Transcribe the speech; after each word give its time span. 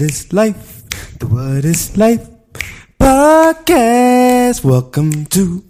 What 0.00 0.08
is 0.08 0.32
life? 0.32 0.88
The 1.18 1.26
What 1.26 1.64
is 1.66 1.94
life 1.98 2.24
podcast. 2.98 4.64
Welcome 4.64 5.26
to 5.26 5.62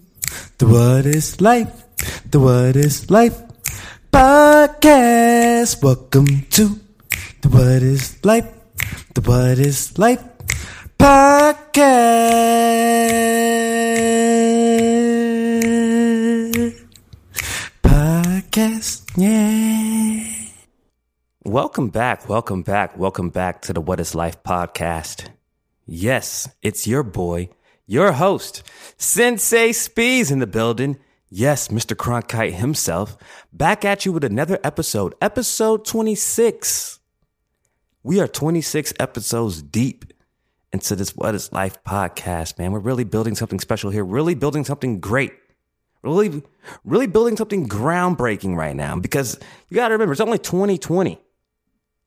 the 0.57 0.67
What 0.67 1.05
is 1.05 1.41
life? 1.41 1.67
The 2.31 2.39
What 2.39 2.77
is 2.77 3.11
life 3.11 3.35
podcast. 4.09 5.83
Welcome 5.83 6.47
to 6.55 6.79
the 7.41 7.49
What 7.49 7.83
is 7.83 8.23
life? 8.23 8.47
The 9.15 9.19
What 9.19 9.59
is 9.59 9.99
life 9.99 10.23
podcast. 10.97 11.51
Podcast, 17.83 19.11
yeah. 19.17 19.80
Welcome 21.51 21.89
back, 21.89 22.29
welcome 22.29 22.61
back, 22.61 22.97
welcome 22.97 23.29
back 23.29 23.61
to 23.63 23.73
the 23.73 23.81
What 23.81 23.99
is 23.99 24.15
Life 24.15 24.41
podcast. 24.41 25.27
Yes, 25.85 26.47
it's 26.61 26.87
your 26.87 27.03
boy, 27.03 27.49
your 27.85 28.13
host, 28.13 28.63
Sensei 28.95 29.71
Spees 29.71 30.31
in 30.31 30.39
the 30.39 30.47
building. 30.47 30.97
Yes, 31.29 31.67
Mr. 31.67 31.93
Cronkite 31.93 32.53
himself, 32.53 33.17
back 33.51 33.83
at 33.83 34.05
you 34.05 34.13
with 34.13 34.23
another 34.23 34.59
episode, 34.63 35.13
episode 35.19 35.83
26. 35.83 37.01
We 38.01 38.21
are 38.21 38.29
26 38.29 38.93
episodes 38.97 39.61
deep 39.61 40.05
into 40.71 40.95
this 40.95 41.17
What 41.17 41.35
is 41.35 41.51
Life 41.51 41.83
podcast, 41.83 42.59
man. 42.59 42.71
We're 42.71 42.79
really 42.79 43.03
building 43.03 43.35
something 43.35 43.59
special 43.59 43.89
here, 43.91 44.05
really 44.05 44.35
building 44.35 44.63
something 44.63 45.01
great. 45.01 45.33
Really, 46.01 46.43
really 46.85 47.07
building 47.07 47.35
something 47.35 47.67
groundbreaking 47.67 48.55
right 48.55 48.75
now 48.75 48.97
because 48.97 49.37
you 49.67 49.75
got 49.75 49.89
to 49.89 49.95
remember, 49.95 50.13
it's 50.13 50.21
only 50.21 50.37
2020. 50.37 51.19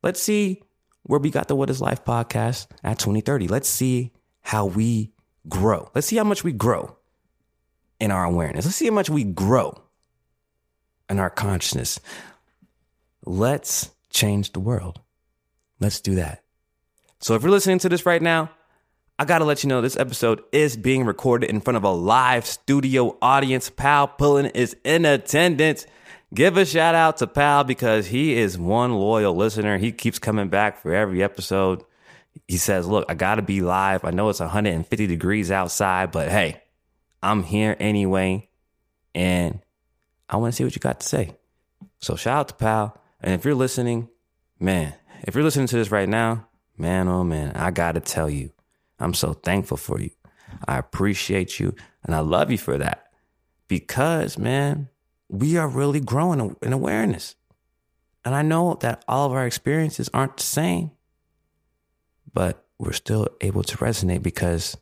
Let's 0.04 0.20
see 0.20 0.62
where 1.04 1.18
we 1.18 1.30
got 1.30 1.48
the 1.48 1.56
What 1.56 1.70
is 1.70 1.80
Life 1.80 2.04
podcast 2.04 2.66
at 2.82 2.98
2030. 2.98 3.48
Let's 3.48 3.70
see 3.70 4.12
how 4.42 4.66
we 4.66 5.14
grow. 5.48 5.90
Let's 5.94 6.06
see 6.06 6.16
how 6.16 6.24
much 6.24 6.44
we 6.44 6.52
grow 6.52 6.94
in 7.98 8.10
our 8.10 8.24
awareness. 8.24 8.66
Let's 8.66 8.76
see 8.76 8.84
how 8.84 8.92
much 8.92 9.08
we 9.08 9.24
grow 9.24 9.82
in 11.08 11.18
our 11.18 11.30
consciousness. 11.30 12.00
Let's 13.24 13.92
change 14.10 14.52
the 14.52 14.60
world. 14.60 15.00
Let's 15.80 16.02
do 16.02 16.16
that. 16.16 16.42
So 17.20 17.34
if 17.34 17.40
you're 17.40 17.50
listening 17.50 17.78
to 17.78 17.88
this 17.88 18.04
right 18.04 18.20
now, 18.20 18.50
I 19.18 19.24
got 19.24 19.38
to 19.38 19.46
let 19.46 19.64
you 19.64 19.70
know 19.70 19.80
this 19.80 19.96
episode 19.96 20.42
is 20.52 20.76
being 20.76 21.06
recorded 21.06 21.48
in 21.48 21.62
front 21.62 21.78
of 21.78 21.84
a 21.84 21.90
live 21.90 22.44
studio 22.44 23.16
audience. 23.22 23.70
Pal 23.70 24.08
Pullen 24.08 24.46
is 24.46 24.76
in 24.84 25.06
attendance. 25.06 25.86
Give 26.34 26.56
a 26.56 26.66
shout 26.66 26.96
out 26.96 27.18
to 27.18 27.28
Pal 27.28 27.62
because 27.62 28.08
he 28.08 28.34
is 28.34 28.58
one 28.58 28.92
loyal 28.92 29.36
listener. 29.36 29.78
He 29.78 29.92
keeps 29.92 30.18
coming 30.18 30.48
back 30.48 30.82
for 30.82 30.92
every 30.92 31.22
episode. 31.22 31.84
He 32.48 32.56
says, 32.56 32.88
Look, 32.88 33.06
I 33.08 33.14
got 33.14 33.36
to 33.36 33.42
be 33.42 33.60
live. 33.60 34.04
I 34.04 34.10
know 34.10 34.28
it's 34.30 34.40
150 34.40 35.06
degrees 35.06 35.52
outside, 35.52 36.10
but 36.10 36.28
hey, 36.28 36.60
I'm 37.22 37.44
here 37.44 37.76
anyway. 37.78 38.48
And 39.14 39.60
I 40.28 40.36
want 40.38 40.52
to 40.52 40.56
see 40.56 40.64
what 40.64 40.74
you 40.74 40.80
got 40.80 41.00
to 41.00 41.06
say. 41.06 41.36
So 42.00 42.16
shout 42.16 42.38
out 42.38 42.48
to 42.48 42.54
Pal. 42.54 43.00
And 43.20 43.34
if 43.34 43.44
you're 43.44 43.54
listening, 43.54 44.08
man, 44.58 44.92
if 45.22 45.36
you're 45.36 45.44
listening 45.44 45.68
to 45.68 45.76
this 45.76 45.92
right 45.92 46.08
now, 46.08 46.48
man, 46.76 47.06
oh 47.06 47.22
man, 47.22 47.52
I 47.54 47.70
got 47.70 47.92
to 47.92 48.00
tell 48.00 48.28
you, 48.28 48.50
I'm 48.98 49.14
so 49.14 49.34
thankful 49.34 49.76
for 49.76 50.00
you. 50.00 50.10
I 50.66 50.78
appreciate 50.78 51.60
you 51.60 51.76
and 52.02 52.12
I 52.12 52.20
love 52.20 52.50
you 52.50 52.58
for 52.58 52.76
that 52.78 53.06
because, 53.68 54.36
man, 54.36 54.88
we 55.28 55.56
are 55.56 55.68
really 55.68 56.00
growing 56.00 56.56
in 56.62 56.72
awareness. 56.72 57.36
And 58.24 58.34
I 58.34 58.42
know 58.42 58.78
that 58.80 59.04
all 59.06 59.26
of 59.26 59.32
our 59.32 59.46
experiences 59.46 60.08
aren't 60.14 60.38
the 60.38 60.42
same, 60.42 60.92
but 62.32 62.64
we're 62.78 62.92
still 62.92 63.28
able 63.40 63.62
to 63.64 63.76
resonate 63.78 64.22
because 64.22 64.76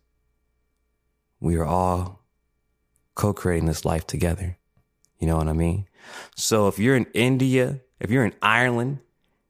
we 1.40 1.56
are 1.56 1.64
all 1.64 2.24
co 3.14 3.32
creating 3.32 3.66
this 3.66 3.84
life 3.84 4.06
together. 4.06 4.58
You 5.18 5.26
know 5.26 5.36
what 5.36 5.48
I 5.48 5.52
mean? 5.52 5.86
So 6.34 6.68
if 6.68 6.78
you're 6.78 6.96
in 6.96 7.06
India, 7.14 7.80
if 8.00 8.10
you're 8.10 8.24
in 8.24 8.34
Ireland, 8.42 9.00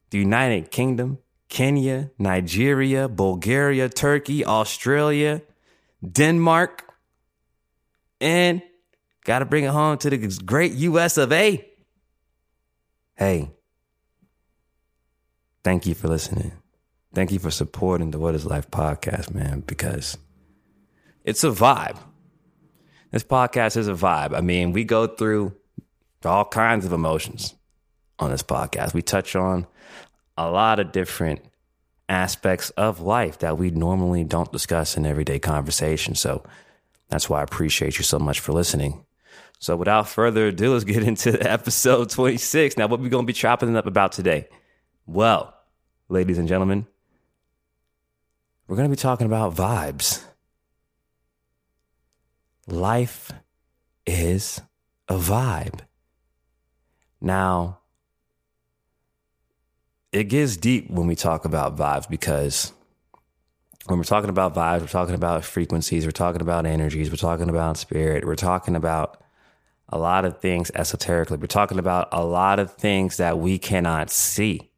the 0.09 0.19
United 0.19 0.71
Kingdom, 0.71 1.19
Kenya, 1.49 2.11
Nigeria, 2.17 3.07
Bulgaria, 3.07 3.89
Turkey, 3.89 4.45
Australia, 4.45 5.41
Denmark, 6.03 6.83
and 8.19 8.61
got 9.23 9.39
to 9.39 9.45
bring 9.45 9.63
it 9.63 9.71
home 9.71 9.97
to 9.99 10.09
the 10.09 10.41
great 10.45 10.73
US 10.73 11.17
of 11.17 11.31
A. 11.31 11.67
Hey, 13.15 13.51
thank 15.63 15.85
you 15.85 15.93
for 15.93 16.07
listening. 16.07 16.53
Thank 17.13 17.31
you 17.31 17.39
for 17.39 17.51
supporting 17.51 18.11
the 18.11 18.19
What 18.19 18.33
is 18.33 18.45
Life 18.45 18.71
podcast, 18.71 19.33
man, 19.33 19.61
because 19.61 20.17
it's 21.23 21.43
a 21.43 21.49
vibe. 21.49 21.99
This 23.11 23.23
podcast 23.23 23.77
is 23.77 23.87
a 23.87 23.93
vibe. 23.93 24.35
I 24.35 24.41
mean, 24.41 24.73
we 24.73 24.83
go 24.83 25.05
through 25.05 25.55
all 26.25 26.45
kinds 26.45 26.85
of 26.85 26.91
emotions 26.93 27.53
on 28.17 28.31
this 28.31 28.41
podcast. 28.41 28.95
We 28.95 29.03
touch 29.03 29.35
on 29.35 29.67
a 30.37 30.49
lot 30.49 30.79
of 30.79 30.91
different 30.91 31.41
aspects 32.09 32.71
of 32.71 32.99
life 32.99 33.39
that 33.39 33.57
we 33.57 33.69
normally 33.69 34.23
don't 34.23 34.51
discuss 34.51 34.97
in 34.97 35.05
everyday 35.05 35.37
conversation. 35.37 36.15
So 36.15 36.43
that's 37.09 37.29
why 37.29 37.41
I 37.41 37.43
appreciate 37.43 37.97
you 37.97 38.03
so 38.03 38.17
much 38.17 38.39
for 38.39 38.53
listening. 38.53 39.05
So 39.63 39.77
without 39.77 40.09
further 40.09 40.47
ado, 40.47 40.73
let's 40.73 40.83
get 40.83 41.03
into 41.03 41.41
episode 41.49 42.09
26. 42.09 42.75
Now, 42.75 42.87
what 42.87 42.99
we 42.99 43.07
going 43.07 43.23
to 43.23 43.27
be 43.27 43.31
chopping 43.31 43.77
up 43.77 43.85
about 43.85 44.11
today? 44.11 44.49
Well, 45.05 45.53
ladies 46.09 46.37
and 46.37 46.49
gentlemen, 46.49 46.85
we're 48.67 48.75
going 48.75 48.89
to 48.89 48.93
be 48.93 48.99
talking 48.99 49.25
about 49.25 49.55
vibes. 49.55 50.21
Life 52.67 53.31
is 54.05 54.59
a 55.07 55.15
vibe. 55.15 55.79
Now, 57.21 57.79
it 60.11 60.25
gets 60.25 60.57
deep 60.57 60.91
when 60.91 61.07
we 61.07 61.15
talk 61.15 61.45
about 61.45 61.77
vibes 61.77 62.09
because 62.09 62.73
when 63.85 63.97
we're 63.97 64.03
talking 64.03 64.29
about 64.29 64.53
vibes, 64.53 64.81
we're 64.81 64.87
talking 64.87 65.15
about 65.15 65.45
frequencies, 65.45 66.03
we're 66.03 66.11
talking 66.11 66.41
about 66.41 66.65
energies, 66.65 67.09
we're 67.09 67.15
talking 67.15 67.47
about 67.47 67.77
spirit, 67.77 68.25
we're 68.25 68.35
talking 68.35 68.75
about 68.75 69.23
a 69.93 69.99
lot 69.99 70.25
of 70.25 70.39
things 70.39 70.71
esoterically. 70.73 71.37
We're 71.37 71.45
talking 71.45 71.77
about 71.77 72.09
a 72.11 72.25
lot 72.25 72.57
of 72.57 72.73
things 72.73 73.17
that 73.17 73.37
we 73.37 73.59
cannot 73.59 74.09
see, 74.09 74.71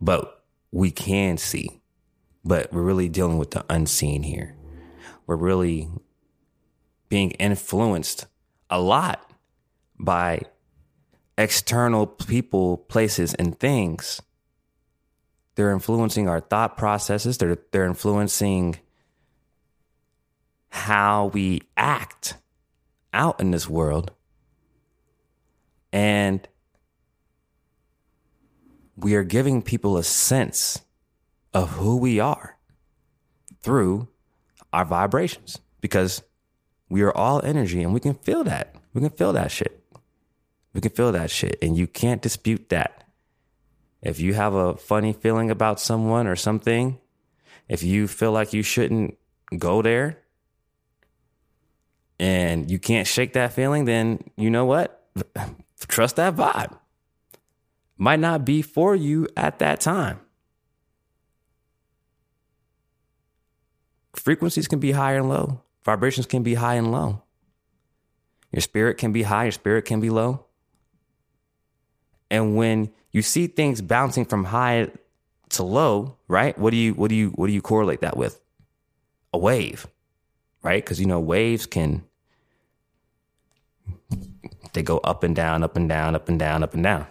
but 0.00 0.42
we 0.70 0.90
can 0.90 1.36
see. 1.36 1.82
But 2.44 2.72
we're 2.72 2.82
really 2.82 3.10
dealing 3.10 3.36
with 3.36 3.50
the 3.50 3.64
unseen 3.68 4.22
here. 4.22 4.56
We're 5.26 5.36
really 5.36 5.90
being 7.10 7.32
influenced 7.32 8.26
a 8.70 8.80
lot 8.80 9.30
by 9.98 10.40
external 11.36 12.06
people, 12.06 12.78
places, 12.78 13.34
and 13.34 13.60
things. 13.60 14.22
They're 15.56 15.72
influencing 15.72 16.26
our 16.26 16.40
thought 16.40 16.78
processes. 16.78 17.36
They're 17.36 17.58
they're 17.70 17.84
influencing 17.84 18.78
how 20.70 21.26
we 21.26 21.60
act 21.76 22.38
out 23.12 23.40
in 23.40 23.50
this 23.50 23.68
world. 23.68 24.12
And 25.92 26.46
we 28.96 29.14
are 29.14 29.24
giving 29.24 29.62
people 29.62 29.96
a 29.96 30.04
sense 30.04 30.82
of 31.52 31.70
who 31.72 31.96
we 31.96 32.18
are 32.18 32.56
through 33.60 34.08
our 34.72 34.84
vibrations 34.84 35.58
because 35.80 36.22
we 36.88 37.02
are 37.02 37.14
all 37.16 37.40
energy 37.42 37.82
and 37.82 37.92
we 37.92 38.00
can 38.00 38.14
feel 38.14 38.44
that. 38.44 38.74
We 38.94 39.00
can 39.00 39.10
feel 39.10 39.32
that 39.32 39.50
shit. 39.50 39.82
We 40.72 40.80
can 40.80 40.92
feel 40.92 41.12
that 41.12 41.30
shit 41.30 41.58
and 41.60 41.76
you 41.76 41.86
can't 41.86 42.22
dispute 42.22 42.68
that. 42.70 43.04
If 44.00 44.18
you 44.18 44.34
have 44.34 44.54
a 44.54 44.76
funny 44.76 45.12
feeling 45.12 45.50
about 45.50 45.80
someone 45.80 46.26
or 46.26 46.36
something, 46.36 46.98
if 47.68 47.82
you 47.82 48.08
feel 48.08 48.32
like 48.32 48.52
you 48.52 48.62
shouldn't 48.62 49.16
go 49.56 49.82
there 49.82 50.21
and 52.22 52.70
you 52.70 52.78
can't 52.78 53.08
shake 53.08 53.32
that 53.32 53.52
feeling, 53.52 53.84
then 53.84 54.22
you 54.36 54.48
know 54.48 54.64
what? 54.64 55.08
Trust 55.88 56.14
that 56.16 56.36
vibe. 56.36 56.78
Might 57.98 58.20
not 58.20 58.44
be 58.44 58.62
for 58.62 58.94
you 58.94 59.26
at 59.36 59.58
that 59.58 59.80
time. 59.80 60.20
Frequencies 64.14 64.68
can 64.68 64.78
be 64.78 64.92
high 64.92 65.14
and 65.14 65.28
low. 65.28 65.62
Vibrations 65.84 66.26
can 66.26 66.44
be 66.44 66.54
high 66.54 66.74
and 66.74 66.92
low. 66.92 67.24
Your 68.52 68.60
spirit 68.60 68.98
can 68.98 69.12
be 69.12 69.24
high, 69.24 69.44
your 69.44 69.52
spirit 69.52 69.84
can 69.84 69.98
be 69.98 70.08
low. 70.08 70.44
And 72.30 72.54
when 72.54 72.92
you 73.10 73.22
see 73.22 73.48
things 73.48 73.82
bouncing 73.82 74.26
from 74.26 74.44
high 74.44 74.92
to 75.50 75.64
low, 75.64 76.18
right? 76.28 76.56
What 76.56 76.70
do 76.70 76.76
you 76.76 76.94
what 76.94 77.08
do 77.08 77.16
you 77.16 77.30
what 77.30 77.48
do 77.48 77.52
you 77.52 77.62
correlate 77.62 78.02
that 78.02 78.16
with? 78.16 78.40
A 79.32 79.38
wave, 79.38 79.88
right? 80.62 80.84
Because 80.84 81.00
you 81.00 81.06
know 81.06 81.18
waves 81.18 81.66
can 81.66 82.04
they 84.72 84.82
go 84.82 84.98
up 84.98 85.22
and 85.22 85.34
down, 85.36 85.62
up 85.62 85.76
and 85.76 85.88
down, 85.88 86.14
up 86.14 86.28
and 86.28 86.38
down, 86.38 86.62
up 86.62 86.74
and 86.74 86.82
down. 86.82 87.06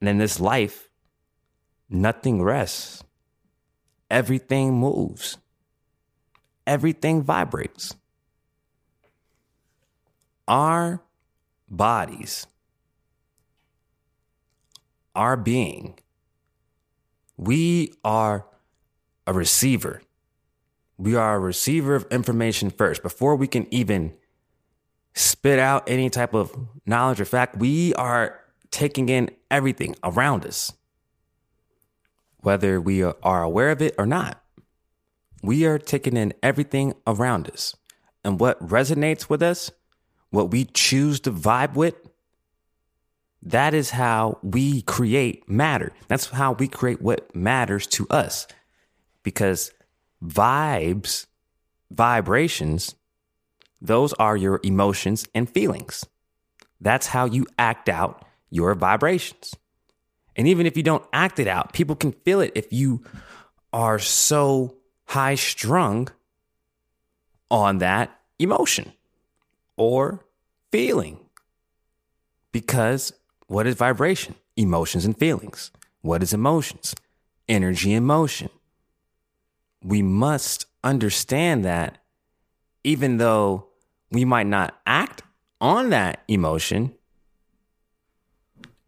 And 0.00 0.08
in 0.08 0.18
this 0.18 0.40
life, 0.40 0.88
nothing 1.88 2.42
rests. 2.42 3.04
Everything 4.10 4.74
moves. 4.74 5.36
Everything 6.66 7.22
vibrates. 7.22 7.94
Our 10.48 11.02
bodies, 11.68 12.46
our 15.14 15.36
being, 15.36 15.98
we 17.36 17.92
are 18.04 18.46
a 19.26 19.32
receiver. 19.32 20.02
We 21.00 21.14
are 21.16 21.36
a 21.36 21.38
receiver 21.38 21.94
of 21.94 22.06
information 22.10 22.68
first. 22.68 23.02
Before 23.02 23.34
we 23.34 23.46
can 23.46 23.66
even 23.72 24.12
spit 25.14 25.58
out 25.58 25.88
any 25.88 26.10
type 26.10 26.34
of 26.34 26.54
knowledge 26.84 27.22
or 27.22 27.24
fact, 27.24 27.56
we 27.56 27.94
are 27.94 28.38
taking 28.70 29.08
in 29.08 29.30
everything 29.50 29.96
around 30.04 30.44
us, 30.44 30.74
whether 32.40 32.78
we 32.82 33.02
are 33.02 33.42
aware 33.42 33.70
of 33.70 33.80
it 33.80 33.94
or 33.96 34.04
not. 34.04 34.42
We 35.42 35.64
are 35.64 35.78
taking 35.78 36.18
in 36.18 36.34
everything 36.42 36.92
around 37.06 37.48
us. 37.48 37.74
And 38.22 38.38
what 38.38 38.60
resonates 38.60 39.30
with 39.30 39.42
us, 39.42 39.70
what 40.28 40.50
we 40.50 40.66
choose 40.66 41.18
to 41.20 41.32
vibe 41.32 41.76
with, 41.76 41.94
that 43.42 43.72
is 43.72 43.88
how 43.88 44.38
we 44.42 44.82
create 44.82 45.48
matter. 45.48 45.92
That's 46.08 46.28
how 46.28 46.52
we 46.52 46.68
create 46.68 47.00
what 47.00 47.34
matters 47.34 47.86
to 47.86 48.06
us. 48.10 48.46
Because 49.22 49.72
vibes, 50.24 51.26
vibrations, 51.90 52.94
those 53.80 54.12
are 54.14 54.36
your 54.36 54.60
emotions 54.62 55.26
and 55.34 55.48
feelings. 55.48 56.04
That's 56.80 57.08
how 57.08 57.24
you 57.26 57.46
act 57.58 57.88
out 57.88 58.24
your 58.50 58.74
vibrations. 58.74 59.54
And 60.36 60.46
even 60.48 60.66
if 60.66 60.76
you 60.76 60.82
don't 60.82 61.04
act 61.12 61.38
it 61.38 61.48
out, 61.48 61.72
people 61.72 61.96
can 61.96 62.12
feel 62.12 62.40
it 62.40 62.52
if 62.54 62.72
you 62.72 63.02
are 63.72 63.98
so 63.98 64.76
high 65.06 65.34
strung 65.34 66.08
on 67.50 67.78
that 67.78 68.16
emotion 68.38 68.92
or 69.76 70.24
feeling. 70.70 71.18
Because 72.52 73.12
what 73.46 73.66
is 73.66 73.74
vibration? 73.74 74.34
Emotions 74.56 75.04
and 75.04 75.18
feelings. 75.18 75.70
What 76.02 76.22
is 76.22 76.32
emotions? 76.32 76.94
Energy 77.48 77.92
and 77.92 78.06
motion. 78.06 78.50
We 79.82 80.02
must 80.02 80.66
understand 80.84 81.64
that 81.64 81.98
even 82.84 83.16
though 83.16 83.68
we 84.10 84.24
might 84.24 84.46
not 84.46 84.78
act 84.86 85.22
on 85.60 85.90
that 85.90 86.22
emotion, 86.28 86.94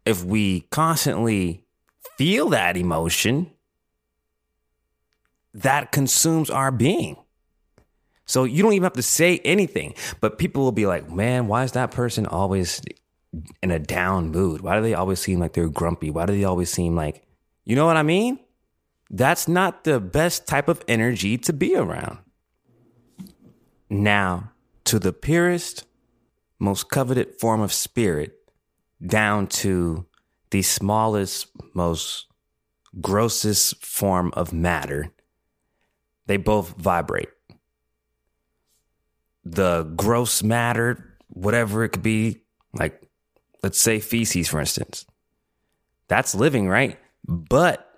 if 0.05 0.23
we 0.23 0.61
constantly 0.71 1.65
feel 2.17 2.49
that 2.49 2.77
emotion, 2.77 3.51
that 5.53 5.91
consumes 5.91 6.49
our 6.49 6.71
being. 6.71 7.15
So 8.25 8.43
you 8.43 8.63
don't 8.63 8.73
even 8.73 8.83
have 8.83 8.93
to 8.93 9.03
say 9.03 9.39
anything, 9.39 9.93
but 10.21 10.37
people 10.37 10.63
will 10.63 10.71
be 10.71 10.85
like, 10.85 11.11
man, 11.11 11.47
why 11.47 11.63
is 11.63 11.73
that 11.73 11.91
person 11.91 12.25
always 12.25 12.81
in 13.61 13.71
a 13.71 13.79
down 13.79 14.31
mood? 14.31 14.61
Why 14.61 14.75
do 14.77 14.81
they 14.81 14.93
always 14.93 15.19
seem 15.19 15.39
like 15.39 15.53
they're 15.53 15.69
grumpy? 15.69 16.09
Why 16.09 16.25
do 16.25 16.35
they 16.35 16.43
always 16.43 16.71
seem 16.71 16.95
like, 16.95 17.25
you 17.65 17.75
know 17.75 17.85
what 17.85 17.97
I 17.97 18.03
mean? 18.03 18.39
That's 19.13 19.47
not 19.47 19.83
the 19.83 19.99
best 19.99 20.47
type 20.47 20.67
of 20.67 20.83
energy 20.87 21.37
to 21.37 21.53
be 21.53 21.75
around. 21.75 22.17
Now, 23.87 24.53
to 24.85 24.97
the 24.97 25.13
purest, 25.13 25.85
most 26.57 26.89
coveted 26.89 27.35
form 27.39 27.61
of 27.61 27.71
spirit, 27.71 28.33
down 29.05 29.45
to 29.47 30.07
the 30.49 30.63
smallest, 30.63 31.45
most 31.75 32.25
grossest 33.01 33.85
form 33.85 34.33
of 34.35 34.51
matter, 34.51 35.11
they 36.25 36.37
both 36.37 36.69
vibrate. 36.77 37.29
The 39.45 39.83
gross 39.95 40.41
matter, 40.41 41.19
whatever 41.27 41.83
it 41.83 41.89
could 41.89 42.01
be, 42.01 42.41
like 42.73 42.99
let's 43.61 43.79
say 43.79 43.99
feces, 43.99 44.47
for 44.47 44.59
instance, 44.59 45.05
that's 46.07 46.33
living, 46.33 46.67
right? 46.67 46.97
But 47.27 47.92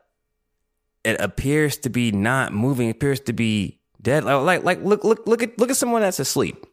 it 1.05 1.21
appears 1.21 1.77
to 1.77 1.89
be 1.89 2.11
not 2.11 2.53
moving, 2.53 2.87
it 2.87 2.95
appears 2.95 3.19
to 3.21 3.33
be 3.33 3.79
dead. 4.01 4.23
Like, 4.23 4.63
like, 4.63 4.83
look, 4.83 5.03
look, 5.03 5.27
look 5.27 5.43
at, 5.43 5.57
look 5.59 5.69
at 5.69 5.77
someone 5.77 6.01
that's 6.01 6.19
asleep. 6.19 6.65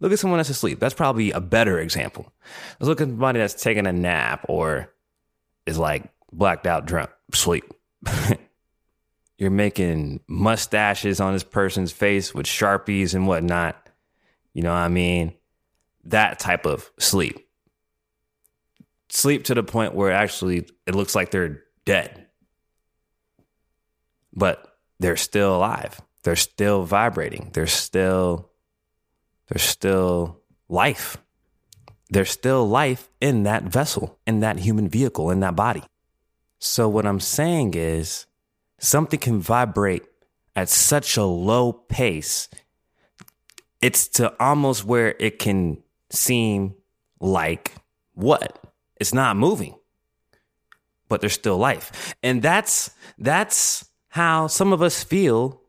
Look 0.00 0.12
at 0.12 0.18
someone 0.18 0.38
that's 0.38 0.50
asleep. 0.50 0.80
That's 0.80 0.94
probably 0.94 1.30
a 1.30 1.40
better 1.40 1.78
example. 1.78 2.32
Let's 2.80 2.88
look 2.88 3.00
at 3.00 3.08
somebody 3.08 3.38
that's 3.38 3.62
taking 3.62 3.86
a 3.86 3.92
nap 3.92 4.44
or 4.48 4.92
is 5.66 5.78
like 5.78 6.10
blacked 6.32 6.66
out 6.66 6.86
drunk, 6.86 7.10
sleep. 7.32 7.64
You're 9.38 9.50
making 9.50 10.20
mustaches 10.26 11.20
on 11.20 11.32
this 11.32 11.44
person's 11.44 11.92
face 11.92 12.34
with 12.34 12.46
sharpies 12.46 13.14
and 13.14 13.26
whatnot. 13.26 13.90
You 14.52 14.62
know 14.62 14.70
what 14.70 14.78
I 14.78 14.88
mean? 14.88 15.34
That 16.04 16.38
type 16.38 16.66
of 16.66 16.90
sleep. 16.98 17.46
Sleep 19.10 19.44
to 19.44 19.54
the 19.54 19.62
point 19.62 19.94
where 19.94 20.12
actually 20.12 20.68
it 20.86 20.94
looks 20.94 21.14
like 21.14 21.30
they're 21.30 21.62
dead, 21.84 22.23
but 24.34 24.76
they're 25.00 25.16
still 25.16 25.56
alive. 25.56 26.00
They're 26.22 26.36
still 26.36 26.84
vibrating. 26.84 27.50
They're 27.52 27.66
still 27.66 28.50
there's 29.48 29.62
still 29.62 30.40
life. 30.68 31.18
There's 32.10 32.30
still 32.30 32.68
life 32.68 33.10
in 33.20 33.42
that 33.44 33.64
vessel, 33.64 34.18
in 34.26 34.40
that 34.40 34.58
human 34.58 34.88
vehicle, 34.88 35.30
in 35.30 35.40
that 35.40 35.56
body. 35.56 35.82
So, 36.58 36.88
what 36.88 37.06
I'm 37.06 37.20
saying 37.20 37.74
is 37.74 38.26
something 38.78 39.18
can 39.18 39.40
vibrate 39.40 40.04
at 40.56 40.68
such 40.68 41.16
a 41.16 41.24
low 41.24 41.72
pace, 41.72 42.48
it's 43.80 44.08
to 44.08 44.34
almost 44.40 44.84
where 44.84 45.14
it 45.18 45.38
can 45.38 45.82
seem 46.10 46.74
like 47.20 47.72
what? 48.14 48.58
It's 48.96 49.12
not 49.12 49.36
moving, 49.36 49.74
but 51.08 51.20
there's 51.20 51.32
still 51.32 51.58
life. 51.58 52.14
And 52.22 52.40
that's, 52.40 52.90
that's 53.18 53.84
how 54.14 54.46
some 54.46 54.72
of 54.72 54.82
us 54.82 55.04
feel 55.04 55.60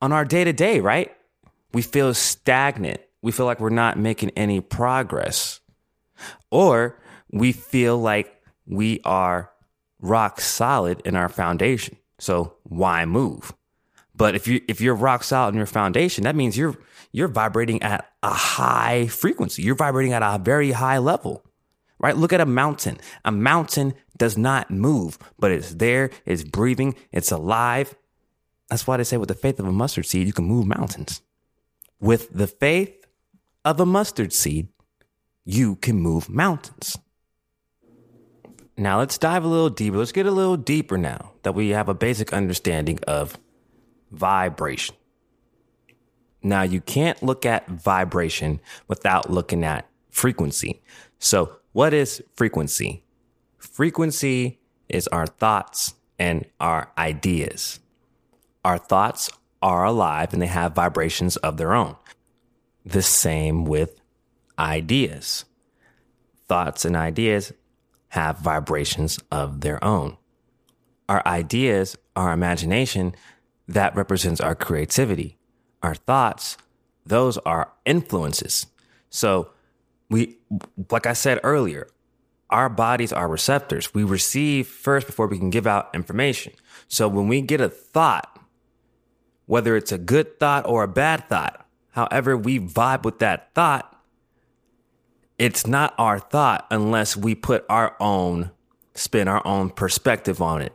on 0.00 0.12
our 0.12 0.24
day 0.24 0.44
to 0.44 0.52
day, 0.52 0.80
right? 0.80 1.14
We 1.72 1.82
feel 1.82 2.14
stagnant 2.14 3.00
we 3.22 3.32
feel 3.32 3.46
like 3.46 3.60
we're 3.60 3.70
not 3.70 3.98
making 3.98 4.30
any 4.30 4.60
progress. 4.60 5.60
Or 6.50 6.98
we 7.30 7.52
feel 7.52 7.98
like 7.98 8.42
we 8.66 9.00
are 9.04 9.50
rock 10.00 10.40
solid 10.40 11.02
in 11.04 11.16
our 11.16 11.28
foundation. 11.28 11.96
So 12.18 12.54
why 12.64 13.04
move? 13.04 13.52
But 14.14 14.34
if 14.34 14.48
you 14.48 14.60
if 14.66 14.80
you're 14.80 14.94
rock 14.94 15.22
solid 15.22 15.50
in 15.50 15.56
your 15.56 15.66
foundation, 15.66 16.24
that 16.24 16.34
means 16.34 16.56
you're 16.56 16.76
you're 17.12 17.28
vibrating 17.28 17.82
at 17.82 18.10
a 18.22 18.32
high 18.32 19.06
frequency. 19.06 19.62
You're 19.62 19.76
vibrating 19.76 20.12
at 20.12 20.22
a 20.22 20.38
very 20.42 20.72
high 20.72 20.98
level. 20.98 21.44
Right? 22.00 22.16
Look 22.16 22.32
at 22.32 22.40
a 22.40 22.46
mountain. 22.46 22.98
A 23.24 23.32
mountain 23.32 23.94
does 24.16 24.38
not 24.38 24.70
move, 24.70 25.18
but 25.38 25.50
it's 25.50 25.74
there, 25.74 26.10
it's 26.24 26.44
breathing, 26.44 26.94
it's 27.12 27.32
alive. 27.32 27.94
That's 28.68 28.86
why 28.86 28.98
they 28.98 29.04
say 29.04 29.16
with 29.16 29.28
the 29.28 29.34
faith 29.34 29.58
of 29.58 29.66
a 29.66 29.72
mustard 29.72 30.06
seed, 30.06 30.26
you 30.26 30.32
can 30.32 30.44
move 30.44 30.66
mountains. 30.66 31.22
With 32.00 32.32
the 32.32 32.46
faith 32.46 33.06
of 33.64 33.80
a 33.80 33.86
mustard 33.86 34.32
seed, 34.32 34.68
you 35.44 35.76
can 35.76 35.96
move 35.96 36.28
mountains. 36.28 36.96
Now 38.76 38.98
let's 38.98 39.18
dive 39.18 39.44
a 39.44 39.48
little 39.48 39.70
deeper. 39.70 39.96
Let's 39.96 40.12
get 40.12 40.26
a 40.26 40.30
little 40.30 40.56
deeper 40.56 40.96
now 40.96 41.32
that 41.42 41.52
we 41.52 41.70
have 41.70 41.88
a 41.88 41.94
basic 41.94 42.32
understanding 42.32 43.00
of 43.08 43.36
vibration. 44.12 44.94
Now 46.42 46.62
you 46.62 46.80
can't 46.80 47.20
look 47.22 47.44
at 47.44 47.68
vibration 47.68 48.60
without 48.86 49.30
looking 49.30 49.64
at 49.64 49.88
frequency. 50.10 50.80
So 51.18 51.57
what 51.72 51.94
is 51.94 52.22
frequency? 52.34 53.04
Frequency 53.58 54.58
is 54.88 55.06
our 55.08 55.26
thoughts 55.26 55.94
and 56.18 56.44
our 56.60 56.90
ideas. 56.96 57.80
Our 58.64 58.78
thoughts 58.78 59.30
are 59.62 59.84
alive 59.84 60.32
and 60.32 60.42
they 60.42 60.46
have 60.46 60.74
vibrations 60.74 61.36
of 61.38 61.56
their 61.56 61.74
own. 61.74 61.96
The 62.84 63.02
same 63.02 63.64
with 63.64 64.00
ideas. 64.58 65.44
Thoughts 66.48 66.84
and 66.84 66.96
ideas 66.96 67.52
have 68.08 68.38
vibrations 68.38 69.18
of 69.30 69.60
their 69.60 69.82
own. 69.84 70.16
Our 71.08 71.22
ideas, 71.26 71.96
our 72.16 72.32
imagination, 72.32 73.14
that 73.66 73.94
represents 73.94 74.40
our 74.40 74.54
creativity. 74.54 75.36
Our 75.82 75.94
thoughts, 75.94 76.56
those 77.04 77.38
are 77.38 77.72
influences. 77.84 78.66
So 79.10 79.50
we, 80.10 80.38
like 80.90 81.06
I 81.06 81.12
said 81.12 81.40
earlier, 81.42 81.88
our 82.50 82.68
bodies 82.68 83.12
are 83.12 83.28
receptors. 83.28 83.92
We 83.92 84.04
receive 84.04 84.66
first 84.66 85.06
before 85.06 85.26
we 85.26 85.38
can 85.38 85.50
give 85.50 85.66
out 85.66 85.94
information. 85.94 86.54
So 86.88 87.08
when 87.08 87.28
we 87.28 87.42
get 87.42 87.60
a 87.60 87.68
thought, 87.68 88.38
whether 89.46 89.76
it's 89.76 89.92
a 89.92 89.98
good 89.98 90.38
thought 90.40 90.66
or 90.66 90.82
a 90.82 90.88
bad 90.88 91.28
thought, 91.28 91.66
however 91.90 92.36
we 92.36 92.58
vibe 92.58 93.04
with 93.04 93.18
that 93.18 93.54
thought, 93.54 93.94
it's 95.38 95.66
not 95.66 95.94
our 95.98 96.18
thought 96.18 96.66
unless 96.70 97.16
we 97.16 97.34
put 97.34 97.64
our 97.68 97.94
own 98.00 98.50
spin, 98.94 99.28
our 99.28 99.46
own 99.46 99.70
perspective 99.70 100.42
on 100.42 100.62
it. 100.62 100.72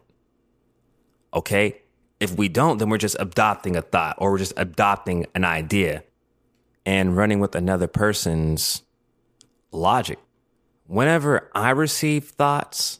Okay. 1.33 1.81
If 2.19 2.37
we 2.37 2.47
don't, 2.47 2.77
then 2.77 2.89
we're 2.89 2.97
just 2.97 3.17
adopting 3.19 3.75
a 3.75 3.81
thought 3.81 4.15
or 4.17 4.31
we're 4.31 4.37
just 4.37 4.53
adopting 4.55 5.25
an 5.35 5.43
idea 5.43 6.03
and 6.85 7.17
running 7.17 7.39
with 7.39 7.55
another 7.55 7.87
person's 7.87 8.83
logic. 9.73 10.19
Whenever 10.87 11.49
I 11.53 11.71
receive 11.71 12.25
thoughts, 12.25 12.99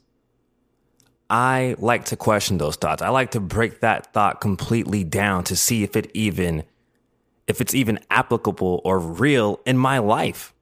I 1.30 1.75
like 1.80 2.06
to 2.06 2.15
question 2.15 2.58
those 2.58 2.75
thoughts. 2.75 3.01
I 3.01 3.10
like 3.10 3.32
to 3.32 3.39
break 3.39 3.80
that 3.82 4.13
thought 4.13 4.42
completely 4.42 5.03
down 5.03 5.44
to 5.46 5.56
see 5.56 5.84
if 5.84 5.96
it 5.96 6.12
even 6.13 6.63
if 7.48 7.60
it's 7.60 7.74
even 7.74 8.00
applicable 8.10 8.82
or 8.86 9.00
real 9.00 9.60
in 9.65 9.77
my 9.77 9.98
life. 10.00 10.53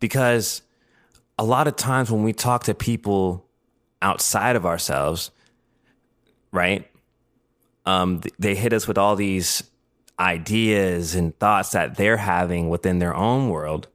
Because 0.00 0.62
a 1.38 1.44
lot 1.44 1.68
of 1.68 1.76
times 1.76 2.10
when 2.10 2.24
we 2.24 2.32
talk 2.32 2.64
to 2.64 2.74
people 2.74 3.46
outside 4.02 4.56
of 4.56 4.66
ourselves, 4.66 5.30
right? 6.52 6.90
Um, 7.86 8.22
they 8.38 8.54
hit 8.54 8.72
us 8.72 8.88
with 8.88 8.98
all 8.98 9.16
these 9.16 9.62
ideas 10.18 11.14
and 11.14 11.36
thoughts 11.38 11.70
that 11.70 11.96
they're 11.96 12.18
having 12.18 12.68
within 12.68 12.98
their 12.98 13.14
own 13.14 13.48
world. 13.48 13.88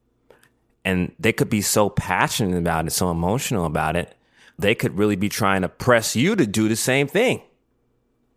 And 0.85 1.13
they 1.19 1.33
could 1.33 1.49
be 1.49 1.61
so 1.61 1.89
passionate 1.89 2.57
about 2.57 2.87
it, 2.87 2.91
so 2.91 3.11
emotional 3.11 3.65
about 3.65 3.97
it. 3.97 4.15
They 4.57 4.75
could 4.75 4.97
really 4.97 5.17
be 5.17 5.27
trying 5.27 5.63
to 5.63 5.67
press 5.67 6.15
you 6.15 6.35
to 6.37 6.45
do 6.45 6.69
the 6.69 6.77
same 6.77 7.07
thing. 7.07 7.41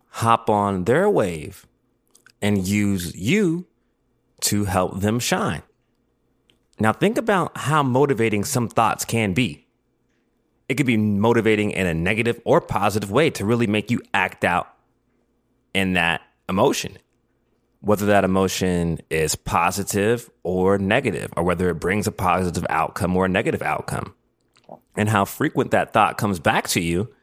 Hop 0.08 0.50
on 0.50 0.84
their 0.84 1.08
wave 1.08 1.66
and 2.40 2.66
use 2.66 3.14
you 3.14 3.66
to 4.40 4.64
help 4.64 5.00
them 5.00 5.20
shine. 5.20 5.62
Now, 6.80 6.92
think 6.92 7.18
about 7.18 7.56
how 7.56 7.82
motivating 7.82 8.44
some 8.44 8.68
thoughts 8.68 9.04
can 9.04 9.34
be. 9.34 9.66
It 10.68 10.74
could 10.74 10.86
be 10.86 10.96
motivating 10.96 11.70
in 11.72 11.86
a 11.86 11.94
negative 11.94 12.40
or 12.44 12.60
positive 12.60 13.10
way 13.10 13.30
to 13.30 13.44
really 13.44 13.66
make 13.66 13.90
you 13.90 14.00
act 14.14 14.44
out 14.44 14.68
in 15.74 15.92
that 15.94 16.22
emotion, 16.48 16.98
whether 17.80 18.06
that 18.06 18.25
emotion 18.25 18.99
is 19.08 19.37
positive 19.37 20.30
or 20.42 20.78
negative, 20.78 21.32
or 21.37 21.44
whether 21.44 21.70
it 21.70 21.75
brings 21.75 22.06
a 22.06 22.12
positive 22.12 22.66
outcome 22.68 23.16
or 23.16 23.26
a 23.26 23.28
negative 23.28 23.62
outcome. 23.62 24.14
And 24.97 25.08
how 25.08 25.25
frequent 25.25 25.70
that 25.70 25.92
thought 25.92 26.18
comes 26.18 26.40
back 26.40 26.66
to 26.68 26.80
you, 26.80 27.14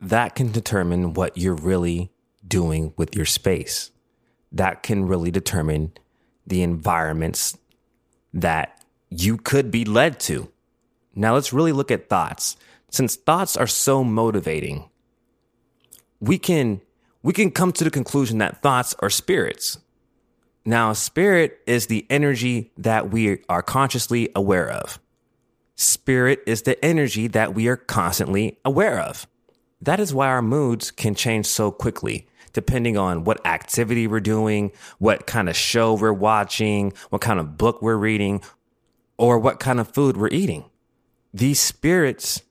that 0.00 0.34
can 0.34 0.50
determine 0.50 1.14
what 1.14 1.38
you're 1.38 1.54
really 1.54 2.10
doing 2.46 2.92
with 2.96 3.14
your 3.14 3.24
space. 3.24 3.90
That 4.52 4.82
can 4.82 5.06
really 5.06 5.30
determine 5.30 5.92
the 6.46 6.62
environments 6.62 7.56
that 8.34 8.84
you 9.08 9.36
could 9.36 9.70
be 9.70 9.84
led 9.84 10.18
to. 10.20 10.50
Now 11.14 11.34
let's 11.34 11.52
really 11.52 11.72
look 11.72 11.90
at 11.90 12.08
thoughts. 12.08 12.56
Since 12.90 13.16
thoughts 13.16 13.56
are 13.56 13.66
so 13.66 14.04
motivating, 14.04 14.90
we 16.20 16.38
can 16.38 16.80
we 17.26 17.32
can 17.32 17.50
come 17.50 17.72
to 17.72 17.82
the 17.82 17.90
conclusion 17.90 18.38
that 18.38 18.62
thoughts 18.62 18.94
are 19.00 19.10
spirits. 19.10 19.78
Now, 20.64 20.92
spirit 20.92 21.58
is 21.66 21.88
the 21.88 22.06
energy 22.08 22.70
that 22.78 23.10
we 23.10 23.40
are 23.48 23.62
consciously 23.62 24.28
aware 24.36 24.70
of. 24.70 25.00
Spirit 25.74 26.38
is 26.46 26.62
the 26.62 26.82
energy 26.84 27.26
that 27.26 27.52
we 27.52 27.66
are 27.66 27.76
constantly 27.76 28.60
aware 28.64 29.00
of. 29.00 29.26
That 29.82 29.98
is 29.98 30.14
why 30.14 30.28
our 30.28 30.40
moods 30.40 30.92
can 30.92 31.16
change 31.16 31.46
so 31.46 31.72
quickly 31.72 32.28
depending 32.52 32.96
on 32.96 33.24
what 33.24 33.44
activity 33.44 34.06
we're 34.06 34.20
doing, 34.20 34.70
what 34.98 35.26
kind 35.26 35.48
of 35.48 35.56
show 35.56 35.94
we're 35.94 36.12
watching, 36.12 36.92
what 37.10 37.22
kind 37.22 37.40
of 37.40 37.58
book 37.58 37.82
we're 37.82 37.96
reading, 37.96 38.40
or 39.18 39.36
what 39.36 39.58
kind 39.58 39.80
of 39.80 39.92
food 39.92 40.16
we're 40.16 40.28
eating. 40.28 40.64
These 41.34 41.58
spirits 41.58 42.42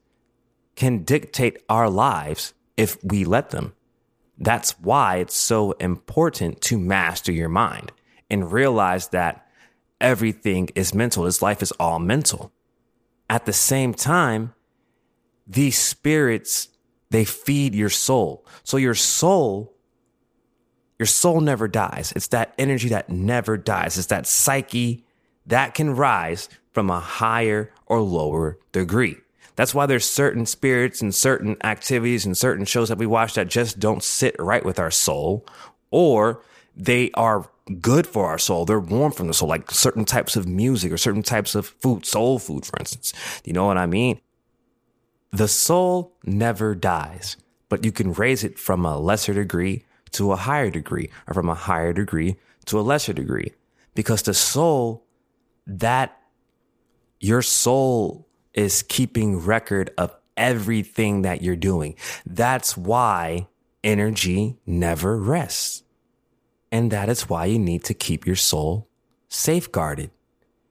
can 0.75 1.05
dictate 1.05 1.63
our 1.69 1.89
lives 1.89 2.53
if 2.75 3.01
we 3.01 3.23
let 3.23 3.51
them. 3.51 3.73
That's 4.37 4.71
why 4.79 5.17
it's 5.17 5.35
so 5.35 5.71
important 5.73 6.61
to 6.61 6.77
master 6.77 7.31
your 7.31 7.49
mind 7.49 7.91
and 8.29 8.51
realize 8.51 9.09
that 9.09 9.47
everything 10.01 10.69
is 10.75 10.93
mental. 10.93 11.23
This 11.23 11.41
life 11.41 11.61
is 11.61 11.71
all 11.73 11.99
mental. 11.99 12.51
At 13.29 13.45
the 13.45 13.53
same 13.53 13.93
time, 13.93 14.53
these 15.47 15.77
spirits, 15.77 16.69
they 17.11 17.23
feed 17.23 17.73
your 17.73 17.89
soul. 17.89 18.45
So 18.63 18.77
your 18.77 18.95
soul 18.95 19.75
your 20.97 21.07
soul 21.07 21.41
never 21.41 21.67
dies. 21.67 22.13
It's 22.15 22.27
that 22.27 22.53
energy 22.57 22.89
that 22.89 23.09
never 23.09 23.57
dies. 23.57 23.97
It's 23.97 24.07
that 24.07 24.27
psyche 24.27 25.05
that 25.45 25.73
can 25.73 25.95
rise 25.95 26.47
from 26.73 26.89
a 26.89 26.99
higher 26.99 27.71
or 27.85 27.99
lower 28.01 28.59
degree. 28.71 29.17
That's 29.55 29.73
why 29.73 29.85
there's 29.85 30.05
certain 30.05 30.45
spirits 30.45 31.01
and 31.01 31.13
certain 31.13 31.57
activities 31.63 32.25
and 32.25 32.37
certain 32.37 32.65
shows 32.65 32.89
that 32.89 32.97
we 32.97 33.05
watch 33.05 33.35
that 33.35 33.47
just 33.47 33.79
don't 33.79 34.03
sit 34.03 34.35
right 34.37 34.65
with 34.65 34.79
our 34.79 34.91
soul 34.91 35.45
or 35.91 36.41
they 36.75 37.11
are 37.13 37.49
good 37.81 38.05
for 38.05 38.27
our 38.27 38.37
soul. 38.37 38.65
They're 38.65 38.79
warm 38.79 39.11
from 39.11 39.27
the 39.27 39.33
soul, 39.33 39.49
like 39.49 39.71
certain 39.71 40.05
types 40.05 40.35
of 40.35 40.47
music 40.47 40.91
or 40.91 40.97
certain 40.97 41.23
types 41.23 41.55
of 41.55 41.67
food, 41.67 42.05
soul 42.05 42.37
food, 42.37 42.65
for 42.65 42.77
instance. 42.79 43.13
You 43.43 43.53
know 43.53 43.65
what 43.65 43.77
I 43.77 43.85
mean? 43.85 44.19
The 45.31 45.47
soul 45.47 46.15
never 46.23 46.75
dies, 46.75 47.37
but 47.69 47.83
you 47.83 47.91
can 47.91 48.13
raise 48.13 48.43
it 48.43 48.59
from 48.59 48.85
a 48.85 48.97
lesser 48.99 49.33
degree 49.33 49.83
to 50.11 50.31
a 50.31 50.37
higher 50.37 50.69
degree 50.69 51.09
or 51.27 51.33
from 51.33 51.49
a 51.49 51.55
higher 51.55 51.93
degree 51.93 52.37
to 52.65 52.79
a 52.79 52.81
lesser 52.81 53.13
degree. 53.13 53.53
Because 53.95 54.21
the 54.21 54.33
soul, 54.33 55.05
that 55.65 56.17
your 57.19 57.41
soul 57.41 58.27
is 58.55 58.83
keeping 58.83 59.37
record 59.37 59.91
of 59.97 60.15
everything 60.35 61.21
that 61.21 61.43
you're 61.43 61.55
doing. 61.55 61.95
That's 62.25 62.75
why 62.75 63.47
energy 63.83 64.57
never 64.65 65.17
rests. 65.17 65.83
And 66.71 66.91
that 66.91 67.09
is 67.09 67.29
why 67.29 67.45
you 67.45 67.59
need 67.59 67.83
to 67.85 67.93
keep 67.93 68.25
your 68.25 68.35
soul 68.35 68.87
safeguarded. 69.29 70.09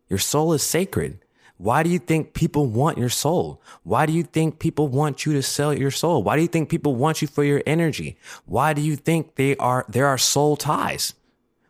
Your 0.09 0.19
soul 0.19 0.53
is 0.53 0.63
sacred. 0.63 1.19
Why 1.57 1.83
do 1.83 1.91
you 1.91 1.99
think 1.99 2.35
people 2.35 2.67
want 2.67 2.99
your 2.99 3.09
soul? 3.09 3.63
Why 3.85 4.07
do 4.07 4.13
you 4.13 4.25
think 4.25 4.59
people 4.59 4.89
want 4.89 5.25
you 5.25 5.33
to 5.35 5.43
sell 5.43 5.73
your 5.73 5.93
soul? 5.93 6.23
Why 6.23 6.37
do 6.37 6.43
you 6.43 6.49
think 6.49 6.69
people 6.69 6.95
want 6.97 7.23
you 7.23 7.29
for 7.29 7.45
your 7.45 7.63
energy? 7.65 8.19
Why 8.45 8.73
do 8.73 8.83
you 8.83 8.97
think 8.97 9.37
they 9.37 9.57
are, 9.57 9.85
there 9.89 10.07
are 10.07 10.19
soul 10.19 10.57
ties? 10.57 11.15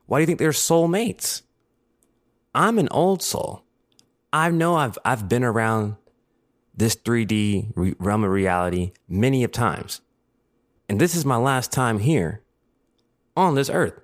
Why 0.06 0.18
do 0.18 0.22
you 0.22 0.26
think 0.26 0.38
they're 0.38 0.52
soul 0.52 0.88
mates? 0.88 1.42
I'm 2.54 2.78
an 2.78 2.88
old 2.90 3.22
soul. 3.22 3.64
I 4.32 4.50
know 4.50 4.74
I've, 4.74 4.98
I've 5.04 5.28
been 5.28 5.44
around 5.44 5.96
this 6.76 6.96
3D 6.96 7.94
realm 7.98 8.24
of 8.24 8.30
reality 8.30 8.92
many 9.08 9.44
of 9.44 9.52
times. 9.52 10.00
And 10.88 11.00
this 11.00 11.14
is 11.14 11.24
my 11.24 11.36
last 11.36 11.72
time 11.72 12.00
here 12.00 12.42
on 13.36 13.54
this 13.54 13.70
earth. 13.70 14.00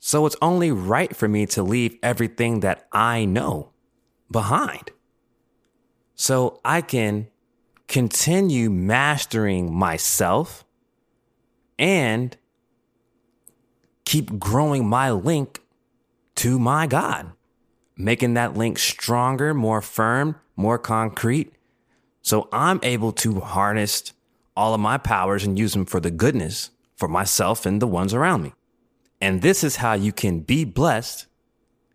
So 0.00 0.26
it's 0.26 0.36
only 0.40 0.70
right 0.70 1.14
for 1.14 1.28
me 1.28 1.44
to 1.46 1.62
leave 1.62 1.96
everything 2.02 2.60
that 2.60 2.86
I 2.92 3.24
know 3.24 3.72
behind 4.30 4.92
so 6.14 6.60
I 6.64 6.82
can 6.82 7.28
continue 7.86 8.70
mastering 8.70 9.72
myself 9.72 10.64
and 11.78 12.36
keep 14.04 14.38
growing 14.38 14.88
my 14.88 15.10
link 15.10 15.60
to 16.36 16.58
my 16.58 16.86
God, 16.86 17.32
making 17.96 18.34
that 18.34 18.56
link 18.56 18.78
stronger, 18.78 19.54
more 19.54 19.80
firm, 19.80 20.36
more 20.56 20.78
concrete. 20.78 21.52
So 22.22 22.48
I'm 22.52 22.80
able 22.82 23.12
to 23.12 23.40
harness 23.40 24.12
all 24.56 24.74
of 24.74 24.80
my 24.80 24.98
powers 24.98 25.44
and 25.44 25.58
use 25.58 25.72
them 25.72 25.86
for 25.86 26.00
the 26.00 26.10
goodness 26.10 26.70
for 26.96 27.08
myself 27.08 27.64
and 27.64 27.80
the 27.80 27.86
ones 27.86 28.12
around 28.12 28.42
me. 28.42 28.52
And 29.20 29.40
this 29.40 29.62
is 29.62 29.76
how 29.76 29.94
you 29.94 30.12
can 30.12 30.40
be 30.40 30.64
blessed 30.64 31.26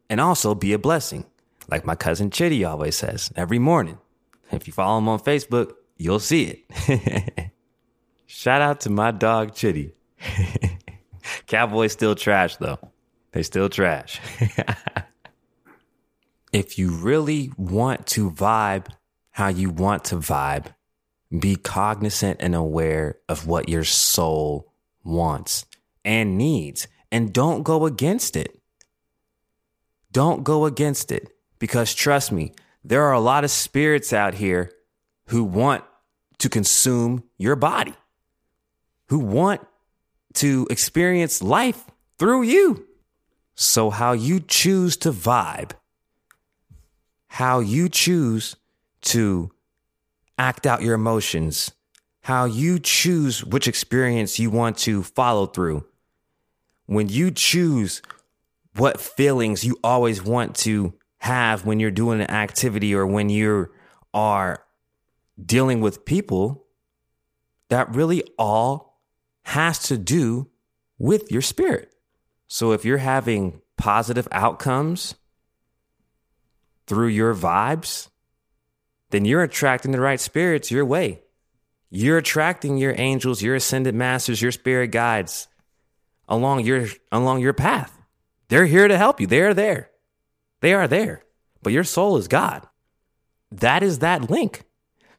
and 0.09 0.21
also 0.21 0.55
be 0.55 0.73
a 0.73 0.79
blessing. 0.79 1.25
Like 1.69 1.85
my 1.85 1.95
cousin 1.95 2.29
Chitty 2.29 2.63
always 2.63 2.95
says 2.95 3.31
every 3.35 3.59
morning. 3.59 3.97
If 4.51 4.67
you 4.67 4.73
follow 4.73 4.97
him 4.97 5.09
on 5.09 5.19
Facebook, 5.19 5.73
you'll 5.97 6.19
see 6.19 6.63
it. 6.77 7.51
Shout 8.25 8.61
out 8.61 8.81
to 8.81 8.89
my 8.89 9.11
dog 9.11 9.53
Chitty. 9.53 9.93
Cowboys 11.47 11.93
still 11.93 12.15
trash 12.15 12.57
though. 12.57 12.79
They 13.31 13.43
still 13.43 13.69
trash. 13.69 14.19
if 16.53 16.77
you 16.77 16.91
really 16.91 17.51
want 17.57 18.05
to 18.07 18.29
vibe 18.31 18.87
how 19.33 19.47
you 19.47 19.69
want 19.69 20.05
to 20.05 20.15
vibe, 20.15 20.67
be 21.37 21.55
cognizant 21.55 22.37
and 22.39 22.55
aware 22.55 23.17
of 23.27 23.47
what 23.47 23.67
your 23.67 23.83
soul 23.83 24.71
wants 25.03 25.65
and 26.05 26.37
needs, 26.37 26.87
and 27.11 27.33
don't 27.33 27.63
go 27.63 27.85
against 27.85 28.35
it. 28.35 28.59
Don't 30.11 30.43
go 30.43 30.65
against 30.65 31.11
it 31.11 31.29
because 31.57 31.93
trust 31.93 32.31
me, 32.31 32.53
there 32.83 33.03
are 33.03 33.13
a 33.13 33.19
lot 33.19 33.43
of 33.43 33.49
spirits 33.49 34.13
out 34.13 34.35
here 34.35 34.71
who 35.27 35.43
want 35.43 35.83
to 36.37 36.49
consume 36.49 37.23
your 37.37 37.55
body, 37.55 37.95
who 39.07 39.17
want 39.17 39.65
to 40.33 40.67
experience 40.69 41.41
life 41.41 41.85
through 42.19 42.43
you. 42.43 42.87
So, 43.55 43.89
how 43.89 44.13
you 44.13 44.39
choose 44.39 44.97
to 44.97 45.11
vibe, 45.11 45.71
how 47.27 47.59
you 47.59 47.87
choose 47.87 48.55
to 49.03 49.51
act 50.37 50.65
out 50.65 50.81
your 50.81 50.95
emotions, 50.95 51.71
how 52.21 52.45
you 52.45 52.79
choose 52.79 53.43
which 53.43 53.67
experience 53.67 54.39
you 54.39 54.49
want 54.49 54.77
to 54.79 55.03
follow 55.03 55.45
through. 55.45 55.85
When 56.85 57.09
you 57.09 57.31
choose 57.31 58.01
what 58.75 58.99
feelings 58.99 59.63
you 59.63 59.77
always 59.83 60.23
want 60.23 60.55
to 60.55 60.93
have 61.19 61.65
when 61.65 61.79
you're 61.79 61.91
doing 61.91 62.19
an 62.19 62.29
activity 62.29 62.93
or 62.93 63.05
when 63.05 63.29
you 63.29 63.69
are 64.13 64.63
dealing 65.43 65.79
with 65.79 66.05
people, 66.05 66.65
that 67.69 67.93
really 67.95 68.23
all 68.37 68.99
has 69.43 69.79
to 69.79 69.97
do 69.97 70.49
with 70.97 71.31
your 71.31 71.41
spirit. 71.41 71.93
So 72.47 72.71
if 72.71 72.85
you're 72.85 72.97
having 72.97 73.61
positive 73.77 74.27
outcomes 74.31 75.15
through 76.87 77.07
your 77.07 77.33
vibes, 77.33 78.09
then 79.13 79.25
you're 79.25 79.43
attracting 79.43 79.91
the 79.91 80.01
right 80.01 80.19
spirits 80.19 80.71
your 80.71 80.83
way. 80.83 81.21
You're 81.91 82.17
attracting 82.17 82.77
your 82.77 82.95
angels, 82.97 83.43
your 83.43 83.53
ascended 83.53 83.93
masters, 83.93 84.41
your 84.41 84.51
spirit 84.51 84.87
guides 84.87 85.47
along 86.27 86.65
your 86.65 86.87
along 87.11 87.41
your 87.41 87.53
path. 87.53 87.95
They're 88.47 88.65
here 88.65 88.87
to 88.87 88.97
help 88.97 89.21
you. 89.21 89.27
They 89.27 89.41
are 89.41 89.53
there. 89.53 89.91
They 90.61 90.73
are 90.73 90.87
there. 90.87 91.23
But 91.61 91.73
your 91.73 91.83
soul 91.83 92.17
is 92.17 92.27
God. 92.27 92.67
That 93.51 93.83
is 93.83 93.99
that 93.99 94.31
link. 94.31 94.63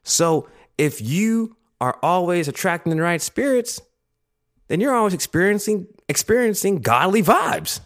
So 0.03 0.49
if 0.77 1.01
you 1.01 1.55
are 1.79 1.97
always 2.03 2.49
attracting 2.49 2.93
the 2.93 3.01
right 3.01 3.21
spirits, 3.21 3.79
then 4.67 4.81
you're 4.81 4.93
always 4.93 5.13
experiencing 5.13 5.87
experiencing 6.09 6.81
godly 6.81 7.23
vibes. 7.23 7.79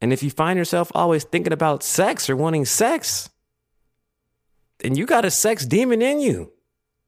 And 0.00 0.14
if 0.14 0.22
you 0.22 0.30
find 0.30 0.56
yourself 0.56 0.90
always 0.94 1.24
thinking 1.24 1.52
about 1.52 1.82
sex 1.82 2.30
or 2.30 2.36
wanting 2.36 2.64
sex, 2.64 3.28
then 4.82 4.96
you 4.96 5.06
got 5.06 5.24
a 5.24 5.30
sex 5.30 5.64
demon 5.64 6.02
in 6.02 6.20
you. 6.20 6.52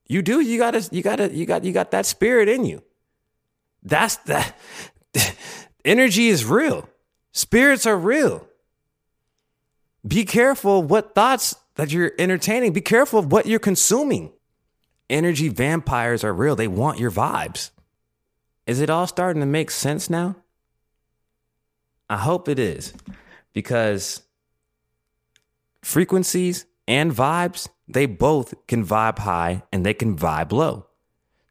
You 0.06 0.22
do. 0.22 0.40
You 0.40 0.58
got 0.58 0.72
to 0.72 0.88
you 0.94 1.02
got 1.02 1.16
to 1.16 1.32
you 1.32 1.46
got 1.46 1.64
you 1.64 1.72
got 1.72 1.90
that 1.90 2.06
spirit 2.06 2.48
in 2.48 2.64
you. 2.64 2.82
That's 3.82 4.16
that 4.16 4.56
energy 5.84 6.28
is 6.28 6.44
real. 6.44 6.88
Spirits 7.32 7.86
are 7.86 7.96
real. 7.96 8.46
Be 10.06 10.24
careful 10.24 10.82
what 10.82 11.14
thoughts 11.14 11.56
that 11.76 11.90
you're 11.90 12.12
entertaining. 12.18 12.72
Be 12.72 12.80
careful 12.80 13.18
of 13.18 13.32
what 13.32 13.46
you're 13.46 13.58
consuming. 13.58 14.32
Energy 15.10 15.48
vampires 15.48 16.22
are 16.22 16.32
real. 16.32 16.56
They 16.56 16.68
want 16.68 16.98
your 16.98 17.10
vibes. 17.10 17.70
Is 18.66 18.80
it 18.80 18.90
all 18.90 19.06
starting 19.06 19.40
to 19.40 19.46
make 19.46 19.70
sense 19.70 20.08
now? 20.08 20.36
I 22.08 22.18
hope 22.18 22.48
it 22.48 22.58
is 22.58 22.94
because 23.52 24.22
frequencies 25.82 26.66
and 26.86 27.12
vibes, 27.12 27.68
they 27.88 28.06
both 28.06 28.54
can 28.66 28.84
vibe 28.84 29.18
high 29.18 29.62
and 29.72 29.84
they 29.84 29.94
can 29.94 30.16
vibe 30.16 30.52
low. 30.52 30.86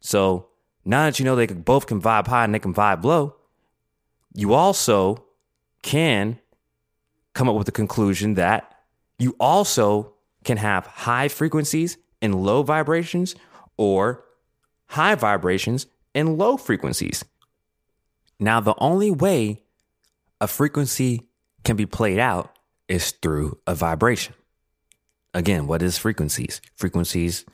So 0.00 0.48
now 0.84 1.04
that 1.04 1.18
you 1.18 1.24
know 1.24 1.36
they 1.36 1.46
both 1.46 1.86
can 1.86 2.00
vibe 2.00 2.26
high 2.26 2.44
and 2.44 2.54
they 2.54 2.58
can 2.58 2.74
vibe 2.74 3.04
low, 3.04 3.36
you 4.34 4.52
also 4.52 5.24
can 5.82 6.38
come 7.34 7.48
up 7.48 7.56
with 7.56 7.66
the 7.66 7.72
conclusion 7.72 8.34
that 8.34 8.74
you 9.18 9.36
also 9.38 10.14
can 10.44 10.56
have 10.56 10.86
high 10.86 11.28
frequencies 11.28 11.96
and 12.20 12.34
low 12.34 12.62
vibrations 12.62 13.34
or 13.76 14.24
high 14.86 15.14
vibrations 15.14 15.86
and 16.14 16.38
low 16.38 16.56
frequencies. 16.56 17.24
Now, 18.38 18.60
the 18.60 18.74
only 18.78 19.10
way 19.10 19.62
a 20.40 20.46
frequency 20.46 21.22
can 21.64 21.76
be 21.76 21.86
played 21.86 22.18
out 22.18 22.56
is 22.88 23.12
through 23.12 23.58
a 23.66 23.74
vibration. 23.74 24.34
Again, 25.34 25.66
what 25.66 25.82
is 25.82 25.98
frequencies? 25.98 26.60
Frequencies, 26.76 27.44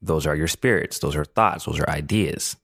those 0.00 0.26
are 0.26 0.36
your 0.36 0.48
spirits, 0.48 1.00
those 1.00 1.16
are 1.16 1.24
thoughts, 1.24 1.64
those 1.64 1.80
are 1.80 1.90
ideas. 1.90 2.56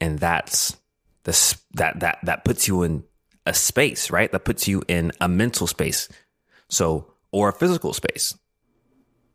And 0.00 0.18
that's 0.18 0.76
the 1.24 1.56
that 1.74 2.00
that 2.00 2.18
that 2.22 2.44
puts 2.44 2.66
you 2.68 2.82
in 2.82 3.04
a 3.44 3.54
space, 3.54 4.10
right? 4.10 4.32
That 4.32 4.44
puts 4.44 4.66
you 4.66 4.82
in 4.88 5.12
a 5.20 5.28
mental 5.28 5.66
space. 5.66 6.08
So, 6.68 7.12
or 7.30 7.50
a 7.50 7.52
physical 7.52 7.92
space. 7.92 8.36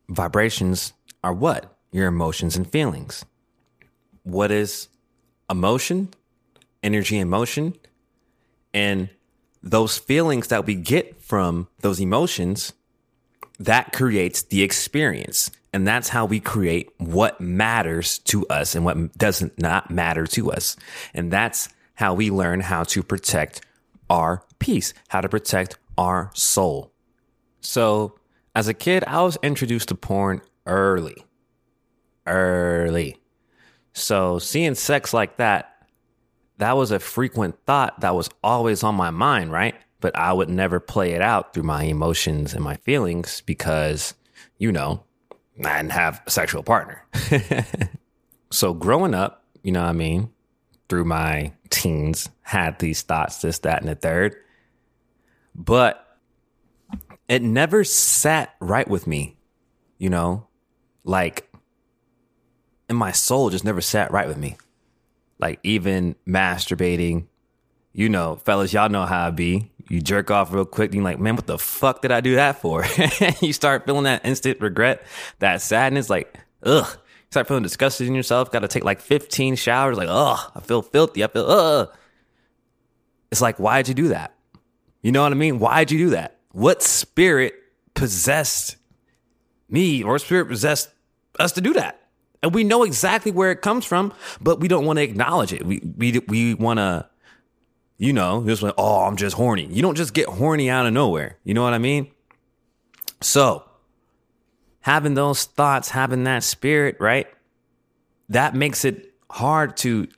Vibrations 0.08 0.92
are 1.24 1.32
what? 1.32 1.76
Your 1.92 2.08
emotions 2.08 2.56
and 2.56 2.70
feelings. 2.70 3.24
What 4.24 4.50
is 4.50 4.88
emotion? 5.48 6.10
Energy 6.82 7.18
and 7.18 7.30
motion 7.30 7.74
and 8.74 9.08
those 9.62 9.98
feelings 9.98 10.48
that 10.48 10.66
we 10.66 10.74
get 10.74 11.20
from 11.20 11.68
those 11.80 12.00
emotions, 12.00 12.72
that 13.58 13.92
creates 13.92 14.42
the 14.42 14.62
experience. 14.62 15.50
And 15.72 15.86
that's 15.86 16.08
how 16.08 16.26
we 16.26 16.40
create 16.40 16.90
what 16.98 17.40
matters 17.40 18.18
to 18.20 18.46
us 18.48 18.74
and 18.74 18.84
what 18.84 19.16
doesn't 19.16 19.58
not 19.58 19.90
matter 19.90 20.26
to 20.28 20.52
us. 20.52 20.76
And 21.14 21.32
that's 21.32 21.68
how 21.94 22.14
we 22.14 22.30
learn 22.30 22.60
how 22.60 22.84
to 22.84 23.02
protect 23.02 23.62
our 24.10 24.44
peace, 24.58 24.92
how 25.08 25.20
to 25.20 25.28
protect 25.28 25.78
our 25.96 26.30
soul. 26.34 26.92
So 27.60 28.18
as 28.54 28.68
a 28.68 28.74
kid, 28.74 29.04
I 29.06 29.22
was 29.22 29.38
introduced 29.42 29.88
to 29.88 29.94
porn 29.94 30.42
early. 30.66 31.24
Early. 32.26 33.16
So 33.94 34.38
seeing 34.38 34.74
sex 34.74 35.14
like 35.14 35.38
that 35.38 35.72
that 36.62 36.76
was 36.76 36.92
a 36.92 37.00
frequent 37.00 37.56
thought 37.66 38.00
that 38.00 38.14
was 38.14 38.30
always 38.42 38.84
on 38.84 38.94
my 38.94 39.10
mind, 39.10 39.50
right? 39.50 39.74
But 40.02 40.14
I 40.14 40.34
would 40.34 40.50
never 40.50 40.78
play 40.78 41.12
it 41.12 41.22
out 41.22 41.54
through 41.54 41.62
my 41.62 41.84
emotions 41.84 42.52
and 42.52 42.62
my 42.62 42.76
feelings 42.76 43.40
because, 43.46 44.12
you 44.58 44.70
know, 44.70 45.02
I 45.64 45.78
didn't 45.78 45.92
have 45.92 46.20
a 46.26 46.30
sexual 46.30 46.62
partner. 46.62 47.02
so 48.50 48.74
growing 48.74 49.14
up, 49.14 49.44
you 49.62 49.72
know 49.72 49.80
what 49.80 49.88
I 49.88 49.92
mean, 49.92 50.30
through 50.90 51.06
my 51.06 51.52
teens, 51.70 52.28
had 52.42 52.78
these 52.78 53.00
thoughts, 53.00 53.40
this, 53.40 53.60
that, 53.60 53.80
and 53.80 53.88
the 53.88 53.94
third. 53.94 54.36
But 55.54 56.06
it 57.28 57.40
never 57.40 57.84
sat 57.84 58.54
right 58.60 58.86
with 58.86 59.06
me, 59.06 59.38
you 59.96 60.10
know, 60.10 60.46
like, 61.04 61.50
and 62.90 62.98
my 62.98 63.12
soul 63.12 63.48
just 63.48 63.64
never 63.64 63.80
sat 63.80 64.10
right 64.10 64.28
with 64.28 64.36
me 64.36 64.58
like 65.42 65.58
even 65.64 66.14
masturbating. 66.26 67.26
You 67.92 68.08
know, 68.08 68.36
fellas, 68.36 68.72
y'all 68.72 68.88
know 68.88 69.04
how 69.04 69.26
I 69.26 69.30
be. 69.30 69.71
You 69.88 70.00
jerk 70.00 70.30
off 70.30 70.52
real 70.52 70.64
quick, 70.64 70.90
and 70.90 70.96
you're 70.96 71.04
like, 71.04 71.18
man, 71.18 71.36
what 71.36 71.46
the 71.46 71.58
fuck 71.58 72.02
did 72.02 72.12
I 72.12 72.20
do 72.20 72.36
that 72.36 72.60
for? 72.60 72.84
you 73.40 73.52
start 73.52 73.86
feeling 73.86 74.04
that 74.04 74.24
instant 74.24 74.60
regret, 74.60 75.04
that 75.38 75.60
sadness, 75.62 76.08
like, 76.08 76.36
ugh. 76.62 76.86
You 76.86 77.26
start 77.30 77.48
feeling 77.48 77.62
disgusted 77.62 78.06
in 78.06 78.14
yourself. 78.14 78.50
Got 78.50 78.60
to 78.60 78.68
take 78.68 78.84
like 78.84 79.00
15 79.00 79.56
showers, 79.56 79.96
like, 79.96 80.08
ugh, 80.10 80.52
I 80.54 80.60
feel 80.60 80.82
filthy. 80.82 81.24
I 81.24 81.28
feel, 81.28 81.46
ugh. 81.46 81.94
It's 83.30 83.40
like, 83.40 83.58
why'd 83.58 83.88
you 83.88 83.94
do 83.94 84.08
that? 84.08 84.34
You 85.02 85.12
know 85.12 85.22
what 85.22 85.32
I 85.32 85.36
mean? 85.36 85.58
Why'd 85.58 85.90
you 85.90 85.98
do 85.98 86.10
that? 86.10 86.38
What 86.52 86.82
spirit 86.82 87.54
possessed 87.94 88.76
me 89.68 90.02
or 90.02 90.18
spirit 90.18 90.48
possessed 90.48 90.90
us 91.38 91.52
to 91.52 91.60
do 91.60 91.72
that? 91.74 92.02
and 92.42 92.54
we 92.54 92.64
know 92.64 92.82
exactly 92.82 93.30
where 93.30 93.50
it 93.50 93.62
comes 93.62 93.84
from, 93.84 94.12
but 94.40 94.60
we 94.60 94.68
don't 94.68 94.84
want 94.84 94.98
to 94.98 95.02
acknowledge 95.02 95.52
it. 95.52 95.64
We 95.64 95.80
we 95.96 96.18
we 96.26 96.54
want 96.54 96.78
to, 96.78 97.08
you 98.02 98.12
know, 98.12 98.42
just 98.44 98.62
like, 98.62 98.74
oh, 98.76 99.04
I'm 99.04 99.14
just 99.14 99.36
horny. 99.36 99.66
You 99.66 99.80
don't 99.80 99.94
just 99.94 100.12
get 100.12 100.28
horny 100.28 100.68
out 100.68 100.86
of 100.86 100.92
nowhere. 100.92 101.38
You 101.44 101.54
know 101.54 101.62
what 101.62 101.72
I 101.72 101.78
mean? 101.78 102.10
So, 103.20 103.62
having 104.80 105.14
those 105.14 105.44
thoughts, 105.44 105.90
having 105.90 106.24
that 106.24 106.42
spirit, 106.42 106.96
right? 106.98 107.28
That 108.28 108.56
makes 108.56 108.84
it 108.84 109.14
hard 109.30 109.76
to 109.78 110.08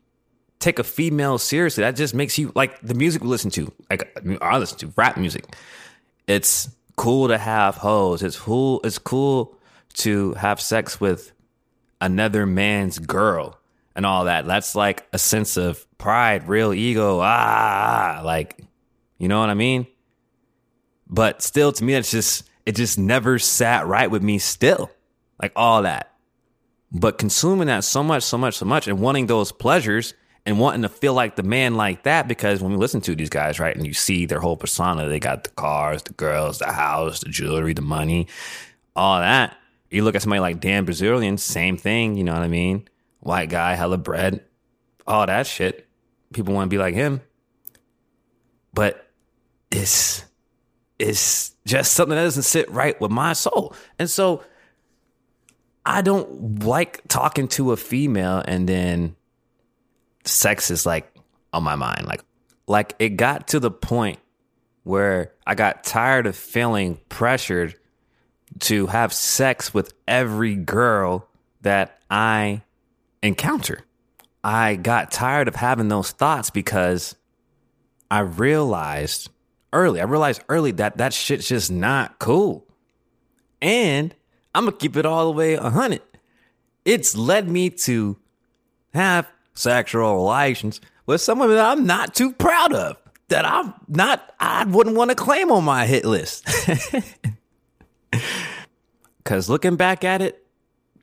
take 0.61 0.79
a 0.79 0.83
female 0.83 1.37
seriously. 1.37 1.83
That 1.83 1.95
just 1.95 2.15
makes 2.15 2.39
you 2.39 2.53
like 2.55 2.81
the 2.81 2.95
music 2.95 3.23
we 3.23 3.29
listen 3.29 3.51
to. 3.51 3.71
Like 3.91 4.19
I 4.41 4.57
listen 4.57 4.79
to 4.79 4.91
rap 4.97 5.19
music. 5.19 5.55
It's 6.27 6.71
cool 6.97 7.29
to 7.29 7.37
have 7.37 7.75
hoes. 7.75 8.23
It's 8.23 8.39
cool. 8.39 8.81
It's 8.83 8.97
cool 8.97 9.59
to 9.95 10.33
have 10.35 10.59
sex 10.59 11.03
with 11.03 11.33
another 12.01 12.47
man's 12.47 12.99
girl 12.99 13.59
and 13.95 14.07
all 14.07 14.25
that. 14.25 14.47
That's 14.47 14.75
like 14.75 15.07
a 15.13 15.19
sense 15.19 15.59
of 15.59 15.87
pride, 16.05 16.47
real 16.47 16.75
ego. 16.75 17.21
Ah, 17.23 18.21
like, 18.23 18.59
you 19.17 19.27
know 19.27 19.41
what 19.41 19.49
I 19.49 19.55
mean? 19.55 19.87
But 21.09 21.41
still, 21.41 21.73
to 21.73 21.83
me, 21.83 21.95
it's 21.95 22.11
just, 22.11 22.49
it 22.67 22.77
just 22.77 22.99
never 22.99 23.39
sat 23.39 23.87
right 23.87 24.11
with 24.11 24.23
me 24.23 24.39
still. 24.39 24.91
Like 25.41 25.53
all 25.57 25.83
that. 25.83 26.13
But 26.93 27.17
consuming 27.17 27.69
that 27.69 27.85
so 27.85 28.03
much, 28.03 28.23
so 28.23 28.37
much, 28.37 28.59
so 28.59 28.67
much, 28.67 28.87
and 28.87 29.01
wanting 29.01 29.29
those 29.29 29.51
pleasures 29.51 30.13
and 30.45 30.61
wanting 30.61 30.83
to 30.83 30.91
feel 30.91 31.15
like 31.15 31.37
the 31.37 31.43
man 31.43 31.75
like 31.75 32.03
that, 32.03 32.29
because 32.29 32.61
when 32.61 32.73
we 32.73 32.77
listen 32.77 33.01
to 33.01 33.17
these 33.17 33.31
guys, 33.31 33.59
right, 33.59 33.75
and 33.75 33.87
you 33.87 33.95
see 33.95 34.27
their 34.27 34.41
whole 34.41 34.59
persona, 34.59 35.09
they 35.09 35.19
got 35.19 35.45
the 35.45 35.51
cars, 35.51 36.03
the 36.03 36.13
girls, 36.13 36.59
the 36.59 36.71
house, 36.71 37.21
the 37.21 37.31
jewelry, 37.31 37.73
the 37.73 37.81
money, 37.81 38.29
all 38.95 39.21
that 39.21 39.57
you 39.95 40.03
look 40.03 40.17
at 40.17 40.23
somebody 40.23 40.41
like 40.41 40.61
Dan 40.61 40.85
Bilzerian, 40.85 41.39
same 41.39 41.77
thing, 41.77 42.17
you 42.17 42.25
know 42.25 42.35
what 42.35 42.43
I 42.43 42.49
mean? 42.49 42.89
White 43.21 43.49
guy, 43.49 43.75
hella 43.75 43.97
bread, 43.97 44.45
all 45.07 45.25
that 45.27 45.47
shit. 45.47 45.84
People 46.35 46.55
want 46.55 46.71
to 46.71 46.75
be 46.75 46.79
like 46.79 46.95
him. 46.95 47.23
But 48.75 49.09
it's 49.71 50.25
it's 50.99 51.55
just 51.67 51.93
something 51.93 52.15
that 52.15 52.23
doesn't 52.23 52.43
sit 52.43 52.71
right 52.71 53.01
with 53.01 53.11
my 53.11 53.33
soul. 53.33 53.75
And 53.99 54.09
so 54.09 54.43
I 55.85 56.03
don't 56.03 56.65
like 56.65 57.07
talking 57.09 57.49
to 57.49 57.73
a 57.73 57.77
female 57.77 58.43
and 58.47 58.69
then 58.69 59.17
sex 60.25 60.71
is 60.71 60.87
like 60.87 61.15
on 61.53 61.63
my 61.63 61.77
mind. 61.77 62.07
Like, 62.07 62.25
like 62.67 62.95
it 62.99 63.11
got 63.11 63.49
to 63.49 63.61
the 63.61 63.71
point 63.71 64.19
where 64.83 65.33
I 65.47 65.55
got 65.55 65.85
tired 65.85 66.27
of 66.27 66.37
feeling 66.37 67.01
pressured 67.09 67.75
to 68.61 68.87
have 68.87 69.13
sex 69.13 69.75
with 69.75 69.93
every 70.07 70.55
girl 70.55 71.29
that 71.63 71.99
I 72.11 72.63
encounter. 73.23 73.81
I 74.45 74.77
got 74.77 75.11
tired 75.11 75.49
of 75.49 75.57
having 75.57 75.89
those 75.89 76.11
thoughts 76.11 76.51
because 76.51 77.17
I 78.11 78.21
realized 78.21 79.31
early, 79.73 80.03
I 80.03 80.05
realized 80.05 80.45
early 80.51 80.71
that 80.73 80.99
that 80.99 81.15
shit's 81.15 81.49
just 81.49 81.73
not 81.73 82.19
cool. 82.19 82.67
And 83.63 84.15
I'm 84.55 84.67
gonna 84.67 84.77
keep 84.77 84.99
it 84.99 85.07
all 85.07 85.33
the 85.33 85.37
way 85.37 85.57
100. 85.57 86.03
It's 86.85 87.17
led 87.17 87.49
me 87.49 87.71
to 87.71 88.19
have 88.93 89.27
sexual 89.55 90.15
relations 90.15 90.83
with 91.07 91.23
someone 91.23 91.49
that 91.49 91.65
I'm 91.65 91.87
not 91.87 92.15
too 92.15 92.31
proud 92.31 92.75
of, 92.75 92.99
that 93.29 93.47
I'm 93.47 93.73
not, 93.89 94.35
I 94.39 94.67
wouldn't 94.67 94.95
want 94.95 95.09
to 95.09 95.15
claim 95.15 95.51
on 95.51 95.65
my 95.65 95.87
hit 95.87 96.05
list. 96.05 96.47
Cause 99.25 99.49
looking 99.49 99.77
back 99.77 100.05
at 100.05 100.21
it, 100.21 100.45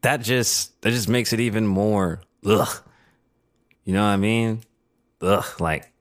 that 0.02 0.18
just, 0.18 0.80
that 0.84 0.92
just 0.92 1.10
makes 1.10 1.34
it 1.34 1.40
even 1.40 1.66
more, 1.66 2.22
ugh. 2.46 2.84
You 3.84 3.94
know 3.94 4.02
what 4.02 4.10
I 4.10 4.18
mean? 4.18 4.62
Ugh, 5.22 5.46
like, 5.60 5.92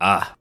ah. 0.00 0.36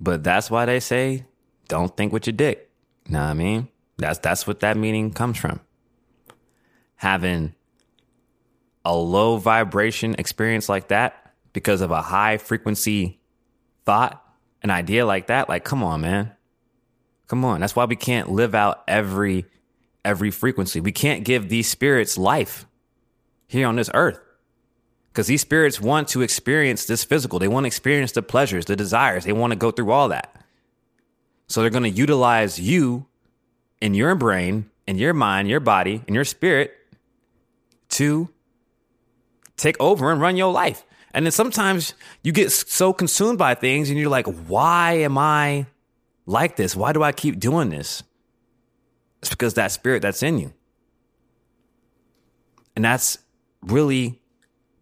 But 0.00 0.24
that's 0.24 0.50
why 0.50 0.64
they 0.64 0.80
say, 0.80 1.26
don't 1.68 1.94
think 1.96 2.12
with 2.12 2.26
your 2.26 2.32
dick. 2.32 2.70
You 3.06 3.12
know 3.12 3.20
what 3.20 3.30
I 3.30 3.34
mean? 3.34 3.68
That's 3.98 4.18
that's 4.18 4.46
what 4.46 4.60
that 4.60 4.76
meaning 4.76 5.12
comes 5.12 5.38
from. 5.38 5.60
Having 6.96 7.54
a 8.84 8.94
low 8.96 9.36
vibration 9.36 10.14
experience 10.18 10.68
like 10.68 10.88
that 10.88 11.34
because 11.52 11.80
of 11.80 11.90
a 11.90 12.00
high 12.00 12.38
frequency 12.38 13.20
thought, 13.84 14.24
an 14.62 14.70
idea 14.70 15.04
like 15.04 15.26
that, 15.26 15.48
like 15.48 15.64
come 15.64 15.82
on, 15.82 16.00
man. 16.00 16.32
Come 17.26 17.44
on. 17.44 17.60
That's 17.60 17.76
why 17.76 17.84
we 17.84 17.96
can't 17.96 18.30
live 18.30 18.54
out 18.54 18.82
every 18.88 19.44
every 20.04 20.30
frequency. 20.30 20.80
We 20.80 20.92
can't 20.92 21.24
give 21.24 21.48
these 21.48 21.68
spirits 21.68 22.16
life 22.16 22.66
here 23.46 23.66
on 23.66 23.76
this 23.76 23.90
earth. 23.92 24.18
Because 25.10 25.26
these 25.26 25.40
spirits 25.40 25.80
want 25.80 26.08
to 26.08 26.22
experience 26.22 26.86
this 26.86 27.04
physical. 27.04 27.38
They 27.38 27.48
want 27.48 27.64
to 27.64 27.68
experience 27.68 28.12
the 28.12 28.22
pleasures, 28.22 28.66
the 28.66 28.76
desires. 28.76 29.24
They 29.24 29.32
want 29.32 29.52
to 29.52 29.58
go 29.58 29.70
through 29.70 29.90
all 29.90 30.08
that. 30.08 30.34
So 31.48 31.60
they're 31.60 31.70
going 31.70 31.82
to 31.82 31.90
utilize 31.90 32.60
you 32.60 33.06
in 33.80 33.94
your 33.94 34.14
brain, 34.14 34.70
in 34.86 34.98
your 34.98 35.12
mind, 35.12 35.48
your 35.48 35.58
body, 35.58 36.02
and 36.06 36.14
your 36.14 36.24
spirit 36.24 36.72
to 37.90 38.28
take 39.56 39.76
over 39.80 40.12
and 40.12 40.20
run 40.20 40.36
your 40.36 40.52
life. 40.52 40.84
And 41.12 41.26
then 41.26 41.32
sometimes 41.32 41.94
you 42.22 42.30
get 42.30 42.52
so 42.52 42.92
consumed 42.92 43.36
by 43.36 43.56
things 43.56 43.90
and 43.90 43.98
you're 43.98 44.08
like, 44.08 44.26
why 44.26 44.92
am 44.98 45.18
I 45.18 45.66
like 46.24 46.54
this? 46.54 46.76
Why 46.76 46.92
do 46.92 47.02
I 47.02 47.10
keep 47.10 47.40
doing 47.40 47.68
this? 47.68 48.04
It's 49.20 49.30
because 49.30 49.54
that 49.54 49.72
spirit 49.72 50.02
that's 50.02 50.22
in 50.22 50.38
you. 50.38 50.52
And 52.76 52.84
that's 52.84 53.18
really 53.62 54.19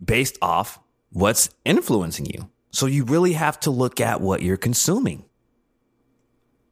based 0.02 0.38
off 0.40 0.78
what's 1.11 1.50
influencing 1.64 2.26
you. 2.26 2.50
So 2.70 2.87
you 2.87 3.04
really 3.04 3.32
have 3.32 3.58
to 3.61 3.70
look 3.70 4.00
at 4.00 4.20
what 4.20 4.42
you're 4.42 4.56
consuming 4.56 5.24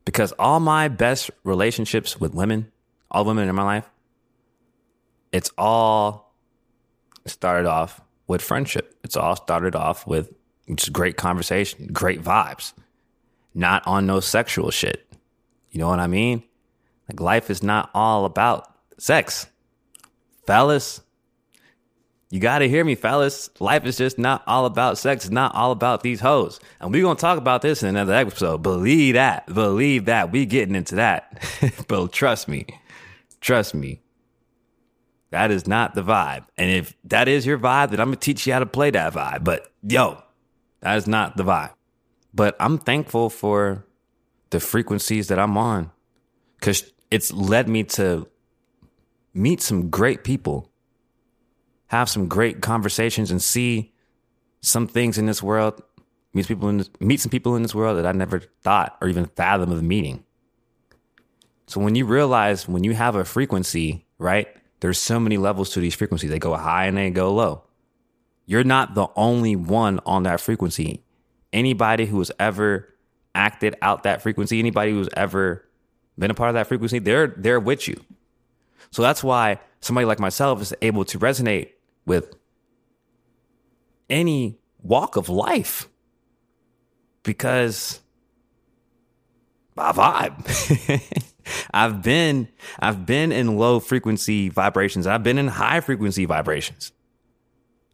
because 0.05 0.33
all 0.39 0.61
my 0.61 0.89
best 0.89 1.31
relationships 1.45 2.19
with 2.21 2.35
women, 2.35 2.71
all 3.11 3.25
women 3.25 3.49
in 3.49 3.55
my 3.55 3.63
life, 3.63 3.91
it's 5.33 5.51
all 5.59 6.35
started 7.27 7.67
off 7.67 8.01
with 8.27 8.41
friendship. 8.41 8.97
It's 9.05 9.17
all 9.17 9.37
started 9.37 9.75
off 9.75 10.07
with 10.07 10.33
just 10.75 10.93
great 10.93 11.17
conversation, 11.17 11.89
great 11.93 12.23
vibes, 12.23 12.73
not 13.55 13.87
on 13.87 14.07
no 14.07 14.21
sexual 14.21 14.71
shit. 14.71 15.07
You 15.71 15.81
know 15.81 15.89
what 15.89 16.01
I 16.01 16.07
mean? 16.07 16.43
Like 17.09 17.21
life 17.21 17.51
is 17.51 17.63
not 17.63 17.91
all 17.95 18.25
about 18.25 18.73
sex. 18.99 19.47
Fellas, 20.47 21.01
you 22.31 22.41
got 22.41 22.59
to 22.59 22.69
hear 22.69 22.85
me, 22.85 22.97
fellas. 22.97 23.51
Life 23.61 23.85
is 23.87 23.97
just 23.97 24.19
not 24.19 24.43
all 24.47 24.67
about 24.67 24.99
sex. 24.99 25.27
It's 25.27 25.33
not 25.33 25.55
all 25.55 25.71
about 25.71 26.03
these 26.03 26.21
hoes. 26.21 26.59
And 26.81 26.93
we're 26.93 27.03
going 27.03 27.17
to 27.17 27.21
talk 27.21 27.39
about 27.39 27.63
this 27.63 27.83
in 27.83 27.89
another 27.89 28.15
episode. 28.15 28.63
Believe 28.63 29.15
that. 29.15 29.47
Believe 29.47 30.07
that. 30.07 30.33
We 30.33 30.45
getting 30.45 30.75
into 30.75 30.97
that. 30.97 31.41
but 31.89 32.13
trust 32.13 32.49
me. 32.49 32.67
Trust 33.41 33.75
me. 33.75 34.01
That 35.31 35.53
is 35.53 35.69
not 35.69 35.95
the 35.95 36.03
vibe. 36.03 36.47
And 36.57 36.71
if 36.71 36.97
that 37.05 37.29
is 37.29 37.47
your 37.47 37.59
vibe, 37.59 37.91
then 37.91 38.01
I'm 38.01 38.09
going 38.09 38.19
to 38.19 38.21
teach 38.21 38.47
you 38.47 38.53
how 38.53 38.59
to 38.59 38.67
play 38.67 38.91
that 38.91 39.13
vibe. 39.13 39.45
But 39.45 39.71
yo, 39.83 40.21
that 40.81 40.97
is 40.97 41.07
not 41.07 41.37
the 41.37 41.45
vibe. 41.45 41.75
But 42.35 42.57
I'm 42.59 42.79
thankful 42.79 43.31
for 43.31 43.85
the 44.51 44.61
frequencies 44.61 45.29
that 45.29 45.39
I'm 45.39 45.57
on 45.57 45.93
because 46.59 46.93
it's 47.11 47.33
led 47.33 47.69
me 47.69 47.85
to 47.85 48.27
meet 49.33 49.63
some 49.63 49.91
great 49.91 50.25
people 50.25 50.71
have 51.89 52.09
some 52.09 52.29
great 52.29 52.61
conversations 52.61 53.31
and 53.31 53.43
see 53.43 53.93
some 54.61 54.87
things 54.87 55.19
in 55.19 55.27
this 55.27 55.43
world, 55.43 55.83
meet 56.35 56.49
people 56.49 56.69
in 56.69 56.79
this, 56.79 56.91
meet 57.01 57.21
some 57.21 57.31
people 57.31 57.57
in 57.57 57.63
this 57.63 57.75
world 57.75 57.99
that 57.99 58.07
I 58.07 58.13
never 58.13 58.41
thought 58.63 58.97
or 59.01 59.09
even 59.09 59.27
fathom 59.27 59.71
of 59.71 59.83
meeting. 59.83 60.25
So 61.67 61.81
when 61.81 61.95
you 61.95 62.07
realize 62.07 62.69
when 62.69 62.85
you 62.85 62.95
have 62.95 63.17
a 63.17 63.25
frequency, 63.25 64.07
right? 64.19 64.49
There's 64.81 64.99
so 64.99 65.19
many 65.19 65.37
levels 65.37 65.71
to 65.71 65.81
these 65.81 65.95
frequencies. 65.95 66.31
They 66.31 66.39
go 66.39 66.55
high 66.55 66.87
and 66.87 66.97
they 66.97 67.11
go 67.11 67.33
low. 67.33 67.65
You're 68.47 68.65
not 68.65 68.95
the 68.95 69.09
only 69.17 69.57
one 69.57 70.01
on 70.07 70.23
that 70.25 70.41
frequency. 70.41 71.03
Anybody 71.53 72.07
who 72.07 72.19
has 72.19 72.31
ever 72.39 72.95
acted 73.35 73.75
out 73.83 74.05
that 74.05 74.23
frequency, 74.23 74.59
anybody 74.59 74.93
who's 74.93 75.09
ever 75.17 75.65
been 76.19 76.31
a 76.31 76.35
part 76.35 76.51
of 76.51 76.55
that 76.55 76.67
frequency, 76.67 76.99
they're 76.99 77.29
they're 77.29 77.61
with 77.61 77.89
you. 77.89 78.01
So 78.91 79.03
that's 79.03 79.25
why 79.25 79.61
somebody 79.81 80.07
like 80.07 80.21
myself 80.21 80.63
is 80.63 80.73
able 80.83 81.05
to 81.07 81.19
resonate 81.19 81.71
with 82.07 82.35
any 84.09 84.59
walk 84.83 85.17
of 85.17 85.29
life 85.29 85.89
because 87.23 88.01
my 89.77 89.93
vibe. 89.93 91.23
I've 91.73 92.03
been 92.03 92.49
I've 92.81 93.07
been 93.07 93.31
in 93.31 93.57
low 93.57 93.79
frequency 93.79 94.49
vibrations. 94.49 95.07
I've 95.07 95.23
been 95.23 95.39
in 95.39 95.49
high 95.49 95.81
frequency 95.81 96.25
vibrations. 96.25 96.93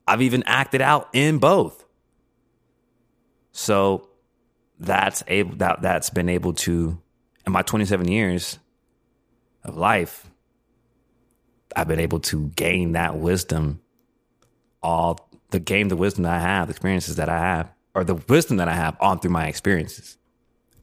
I've 0.06 0.22
even 0.22 0.42
acted 0.46 0.80
out 0.80 1.08
in 1.12 1.38
both. 1.38 1.84
So 3.52 4.08
that's 4.78 5.22
able 5.26 5.56
that 5.56 5.82
that's 5.82 6.08
been 6.10 6.28
able 6.28 6.54
to 6.54 6.98
in 7.46 7.52
my 7.52 7.62
27 7.62 8.08
years 8.08 8.58
of 9.64 9.76
life 9.76 10.26
I've 11.76 11.88
been 11.88 12.00
able 12.00 12.20
to 12.20 12.48
gain 12.56 12.92
that 12.92 13.16
wisdom 13.16 13.81
all 14.82 15.28
the 15.50 15.60
game, 15.60 15.88
the 15.88 15.96
wisdom 15.96 16.24
that 16.24 16.34
I 16.34 16.40
have, 16.40 16.68
the 16.68 16.72
experiences 16.72 17.16
that 17.16 17.28
I 17.28 17.38
have, 17.38 17.70
or 17.94 18.04
the 18.04 18.14
wisdom 18.14 18.56
that 18.56 18.68
I 18.68 18.74
have 18.74 18.96
on 19.00 19.20
through 19.20 19.30
my 19.30 19.46
experiences 19.46 20.16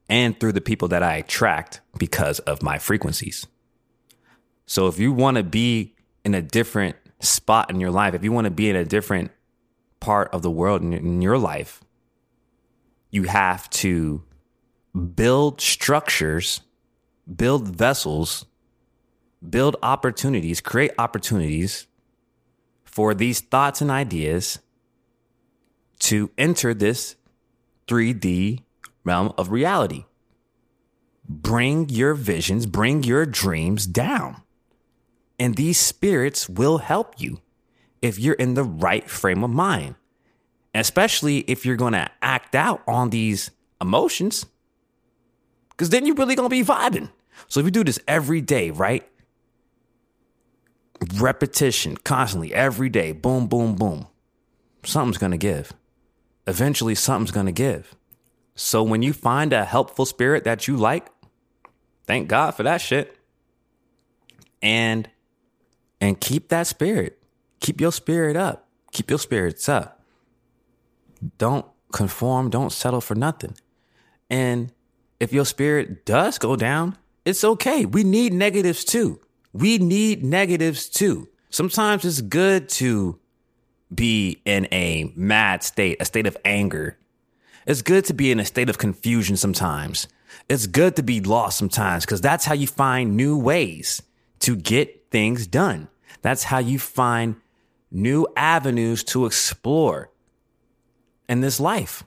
and 0.08 0.40
through 0.40 0.54
the 0.54 0.62
people 0.62 0.88
that 0.90 1.04
I 1.04 1.16
attract 1.18 1.82
because 1.98 2.40
of 2.40 2.64
my 2.64 2.78
frequencies. 2.80 3.46
So 4.66 4.88
if 4.88 5.00
you 5.00 5.12
want 5.12 5.38
to 5.38 5.44
be 5.44 5.96
in 6.24 6.36
a 6.36 6.42
different 6.42 6.96
spot 7.20 7.70
in 7.70 7.80
your 7.80 7.92
life, 7.92 8.14
if 8.14 8.24
you 8.24 8.32
want 8.32 8.46
to 8.46 8.52
be 8.52 8.70
in 8.70 8.76
a 8.76 8.86
different 8.86 9.32
part 10.00 10.34
of 10.34 10.42
the 10.42 10.52
world 10.52 10.82
in 10.82 11.22
your 11.22 11.38
life, 11.38 11.82
you 13.12 13.24
have 13.24 13.70
to 13.72 14.24
build 15.16 15.62
structures, 15.62 16.62
build 17.36 17.68
vessels, 17.68 18.46
build 19.48 19.76
opportunities, 19.82 20.62
create 20.62 20.92
opportunities 20.98 21.88
for 23.00 23.14
these 23.14 23.40
thoughts 23.40 23.80
and 23.80 23.90
ideas 23.90 24.60
to 26.00 26.30
enter 26.38 26.74
this 26.74 27.16
3D 27.88 28.62
realm 29.06 29.32
of 29.38 29.52
reality. 29.52 30.04
Bring 31.26 31.88
your 31.88 32.14
visions, 32.14 32.66
bring 32.66 33.04
your 33.04 33.26
dreams 33.26 33.88
down. 33.88 34.42
And 35.40 35.56
these 35.56 35.80
spirits 35.80 36.50
will 36.50 36.80
help 36.80 37.22
you 37.22 37.40
if 38.02 38.20
you're 38.20 38.34
in 38.34 38.56
the 38.56 38.66
right 38.66 39.10
frame 39.10 39.46
of 39.46 39.50
mind, 39.50 39.96
especially 40.76 41.38
if 41.48 41.66
you're 41.66 41.78
going 41.78 41.94
to 41.94 42.12
act 42.22 42.54
out 42.54 42.84
on 42.86 43.12
these 43.12 43.50
emotions, 43.80 44.46
because 45.70 45.90
then 45.90 46.06
you're 46.06 46.16
really 46.16 46.36
going 46.36 46.50
to 46.50 46.54
be 46.54 46.66
vibing. 46.66 47.10
So 47.48 47.62
if 47.62 47.66
you 47.66 47.72
do 47.72 47.86
this 47.86 48.00
every 48.10 48.42
day, 48.42 48.72
right? 48.72 49.09
Repetition 51.16 51.96
constantly 51.98 52.54
every 52.54 52.90
day 52.90 53.12
boom 53.12 53.48
boom 53.48 53.76
boom 53.76 54.08
something's 54.84 55.18
going 55.18 55.32
to 55.32 55.38
give 55.38 55.74
eventually 56.48 56.96
something's 56.96 57.32
going 57.32 57.46
to 57.46 57.52
give 57.52 57.96
so 58.56 58.84
when 58.84 59.02
you 59.02 59.14
find 59.14 59.54
a 59.54 59.66
helpful 59.66 60.06
spirit 60.06 60.44
that 60.44 60.68
you 60.68 60.76
like 60.76 61.08
thank 62.06 62.28
god 62.28 62.52
for 62.52 62.64
that 62.64 62.82
shit 62.82 63.18
and 64.62 65.10
and 66.02 66.20
keep 66.20 66.50
that 66.50 66.68
spirit. 66.68 67.22
Keep 67.60 67.82
your 67.82 67.92
spirit 67.92 68.36
up. 68.36 68.68
Keep 68.92 69.10
your 69.10 69.20
spirits 69.20 69.68
up. 69.68 70.02
Don't 71.38 71.66
conform. 71.92 72.50
Don't 72.50 72.72
settle 72.72 73.02
for 73.02 73.16
nothing. 73.16 73.56
And 74.30 74.72
if 75.20 75.34
your 75.34 75.46
spirit 75.46 76.06
does 76.06 76.38
go 76.38 76.56
down, 76.56 76.98
it's 77.26 77.44
okay. 77.44 77.86
We 77.86 78.04
need 78.04 78.34
negatives 78.34 78.86
too. 78.86 79.20
We 79.54 79.78
need 79.78 80.24
negatives 80.24 80.90
too. 80.90 81.28
Sometimes 81.50 82.06
it's 82.06 82.22
good 82.22 82.70
to 82.70 83.20
be 83.94 84.42
in 84.46 84.68
a 84.72 85.12
mad 85.16 85.64
state, 85.64 85.98
a 86.00 86.06
state 86.06 86.28
of 86.28 86.38
anger. 86.46 86.98
It's 87.66 87.82
good 87.82 88.06
to 88.06 88.14
be 88.14 88.32
in 88.32 88.40
a 88.40 88.46
state 88.46 88.70
of 88.70 88.78
confusion 88.78 89.36
sometimes. 89.36 90.08
It's 90.48 90.68
good 90.68 90.96
to 90.96 91.04
be 91.04 91.22
lost 91.22 91.58
sometimes 91.58 92.06
because 92.06 92.22
that's 92.22 92.46
how 92.46 92.54
you 92.54 92.68
find 92.68 93.16
new 93.16 93.38
ways 93.38 94.02
to 94.40 94.56
get 94.56 95.10
things 95.12 95.48
done. 95.48 95.88
That's 96.22 96.44
how 96.44 96.60
you 96.60 96.80
find 96.80 97.36
new 97.92 98.28
avenues 98.36 99.04
to 99.06 99.26
explore 99.26 100.12
in 101.28 101.42
this 101.42 101.60
life. 101.60 102.04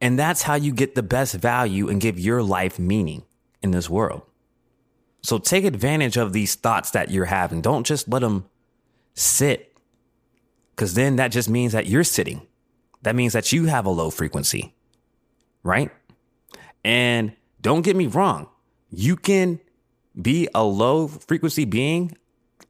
And 0.00 0.18
that's 0.18 0.42
how 0.42 0.54
you 0.54 0.72
get 0.72 0.94
the 0.94 1.02
best 1.02 1.34
value 1.34 1.88
and 1.88 2.00
give 2.00 2.18
your 2.18 2.42
life 2.42 2.78
meaning 2.78 3.22
in 3.62 3.70
this 3.70 3.88
world. 3.88 4.22
So 5.22 5.38
take 5.38 5.64
advantage 5.64 6.16
of 6.16 6.32
these 6.32 6.54
thoughts 6.56 6.90
that 6.90 7.10
you're 7.10 7.26
having. 7.26 7.60
Don't 7.60 7.86
just 7.86 8.08
let 8.08 8.20
them 8.20 8.46
sit, 9.14 9.72
because 10.74 10.94
then 10.94 11.16
that 11.16 11.28
just 11.28 11.48
means 11.48 11.72
that 11.72 11.86
you're 11.86 12.04
sitting. 12.04 12.46
That 13.02 13.14
means 13.14 13.32
that 13.32 13.52
you 13.52 13.66
have 13.66 13.86
a 13.86 13.90
low 13.90 14.10
frequency, 14.10 14.74
right? 15.62 15.90
And 16.84 17.32
don't 17.60 17.82
get 17.82 17.94
me 17.94 18.06
wrong, 18.06 18.48
you 18.90 19.16
can 19.16 19.60
be 20.20 20.48
a 20.54 20.64
low 20.64 21.08
frequency 21.08 21.64
being, 21.64 22.16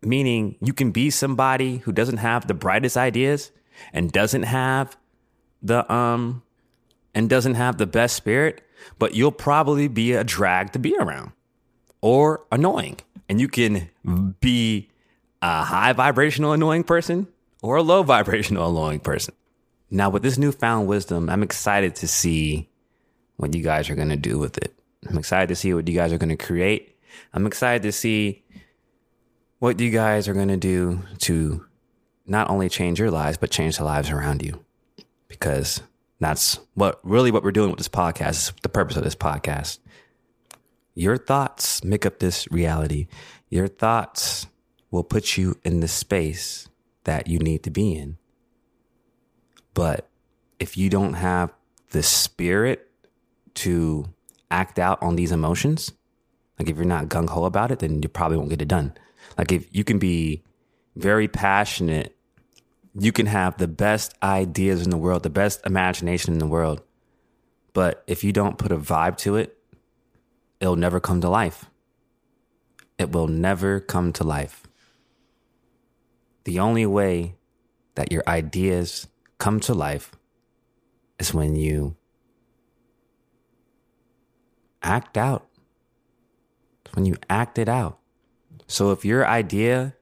meaning 0.02 0.56
you 0.60 0.72
can 0.72 0.90
be 0.90 1.10
somebody 1.10 1.78
who 1.78 1.92
doesn't 1.92 2.18
have 2.18 2.46
the 2.46 2.54
brightest 2.54 2.96
ideas 2.96 3.50
and 3.92 4.12
doesn't 4.12 4.42
have 4.42 4.96
the 5.62 5.90
um 5.92 6.42
and 7.14 7.30
doesn't 7.30 7.54
have 7.54 7.78
the 7.78 7.86
best 7.86 8.16
spirit, 8.16 8.62
but 8.98 9.14
you'll 9.14 9.32
probably 9.32 9.88
be 9.88 10.12
a 10.12 10.24
drag 10.24 10.72
to 10.72 10.78
be 10.78 10.96
around 10.98 11.32
or 12.02 12.44
annoying. 12.52 12.98
And 13.28 13.40
you 13.40 13.48
can 13.48 13.88
be 14.40 14.90
a 15.40 15.62
high 15.62 15.94
vibrational 15.94 16.52
annoying 16.52 16.84
person 16.84 17.28
or 17.62 17.76
a 17.76 17.82
low 17.82 18.02
vibrational 18.02 18.68
annoying 18.68 19.00
person. 19.00 19.34
Now, 19.90 20.10
with 20.10 20.22
this 20.22 20.36
newfound 20.38 20.86
wisdom, 20.86 21.30
I'm 21.30 21.42
excited 21.42 21.94
to 21.96 22.08
see 22.08 22.68
what 23.36 23.54
you 23.54 23.62
guys 23.62 23.88
are 23.88 23.94
going 23.94 24.08
to 24.10 24.16
do 24.16 24.38
with 24.38 24.58
it. 24.58 24.74
I'm 25.08 25.18
excited 25.18 25.48
to 25.48 25.56
see 25.56 25.72
what 25.74 25.88
you 25.88 25.94
guys 25.94 26.12
are 26.12 26.18
going 26.18 26.36
to 26.36 26.36
create. 26.36 26.98
I'm 27.32 27.46
excited 27.46 27.82
to 27.82 27.92
see 27.92 28.42
what 29.58 29.80
you 29.80 29.90
guys 29.90 30.28
are 30.28 30.34
going 30.34 30.48
to 30.48 30.56
do 30.56 31.02
to 31.20 31.66
not 32.26 32.50
only 32.50 32.68
change 32.68 32.98
your 32.98 33.10
lives, 33.10 33.36
but 33.36 33.50
change 33.50 33.78
the 33.78 33.84
lives 33.84 34.10
around 34.10 34.42
you. 34.42 34.64
Because 35.28 35.82
that's 36.20 36.58
what 36.74 37.00
really 37.02 37.30
what 37.30 37.42
we're 37.42 37.52
doing 37.52 37.70
with 37.70 37.78
this 37.78 37.88
podcast 37.88 38.30
is 38.30 38.52
the 38.62 38.68
purpose 38.68 38.96
of 38.96 39.04
this 39.04 39.16
podcast. 39.16 39.78
Your 40.94 41.16
thoughts 41.16 41.82
make 41.84 42.04
up 42.04 42.18
this 42.18 42.50
reality. 42.50 43.06
Your 43.48 43.68
thoughts 43.68 44.46
will 44.90 45.04
put 45.04 45.36
you 45.36 45.58
in 45.64 45.80
the 45.80 45.88
space 45.88 46.68
that 47.04 47.26
you 47.26 47.38
need 47.38 47.62
to 47.64 47.70
be 47.70 47.94
in. 47.94 48.18
But 49.74 50.08
if 50.58 50.76
you 50.76 50.90
don't 50.90 51.14
have 51.14 51.52
the 51.90 52.02
spirit 52.02 52.90
to 53.54 54.06
act 54.50 54.78
out 54.78 55.02
on 55.02 55.16
these 55.16 55.32
emotions, 55.32 55.92
like 56.58 56.68
if 56.68 56.76
you're 56.76 56.84
not 56.84 57.08
gung 57.08 57.28
ho 57.28 57.44
about 57.44 57.70
it, 57.70 57.78
then 57.78 58.02
you 58.02 58.08
probably 58.08 58.36
won't 58.36 58.50
get 58.50 58.62
it 58.62 58.68
done. 58.68 58.94
Like 59.38 59.50
if 59.50 59.66
you 59.74 59.84
can 59.84 59.98
be 59.98 60.42
very 60.94 61.26
passionate, 61.26 62.14
you 62.94 63.12
can 63.12 63.26
have 63.26 63.56
the 63.56 63.68
best 63.68 64.14
ideas 64.22 64.82
in 64.82 64.90
the 64.90 64.98
world, 64.98 65.22
the 65.22 65.30
best 65.30 65.64
imagination 65.64 66.34
in 66.34 66.38
the 66.38 66.46
world. 66.46 66.82
But 67.72 68.04
if 68.06 68.22
you 68.22 68.32
don't 68.32 68.58
put 68.58 68.72
a 68.72 68.76
vibe 68.76 69.16
to 69.18 69.36
it, 69.36 69.56
it'll 70.62 70.76
never 70.76 71.00
come 71.00 71.20
to 71.20 71.28
life. 71.28 71.66
It 72.96 73.10
will 73.10 73.26
never 73.26 73.80
come 73.80 74.12
to 74.12 74.24
life. 74.24 74.62
The 76.44 76.60
only 76.60 76.86
way 76.86 77.34
that 77.96 78.12
your 78.12 78.22
ideas 78.28 79.08
come 79.38 79.58
to 79.60 79.74
life 79.74 80.12
is 81.18 81.34
when 81.34 81.56
you 81.56 81.96
act 84.82 85.18
out. 85.18 85.48
When 86.94 87.06
you 87.06 87.16
act 87.28 87.58
it 87.58 87.68
out. 87.68 87.98
So 88.68 88.92
if 88.92 89.04
your 89.04 89.26
idea, 89.26 89.96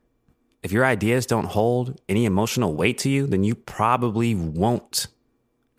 if 0.62 0.72
your 0.72 0.84
ideas 0.84 1.24
don't 1.24 1.46
hold 1.46 1.98
any 2.06 2.26
emotional 2.26 2.74
weight 2.74 2.98
to 2.98 3.08
you, 3.08 3.26
then 3.26 3.44
you 3.44 3.54
probably 3.54 4.34
won't 4.34 5.06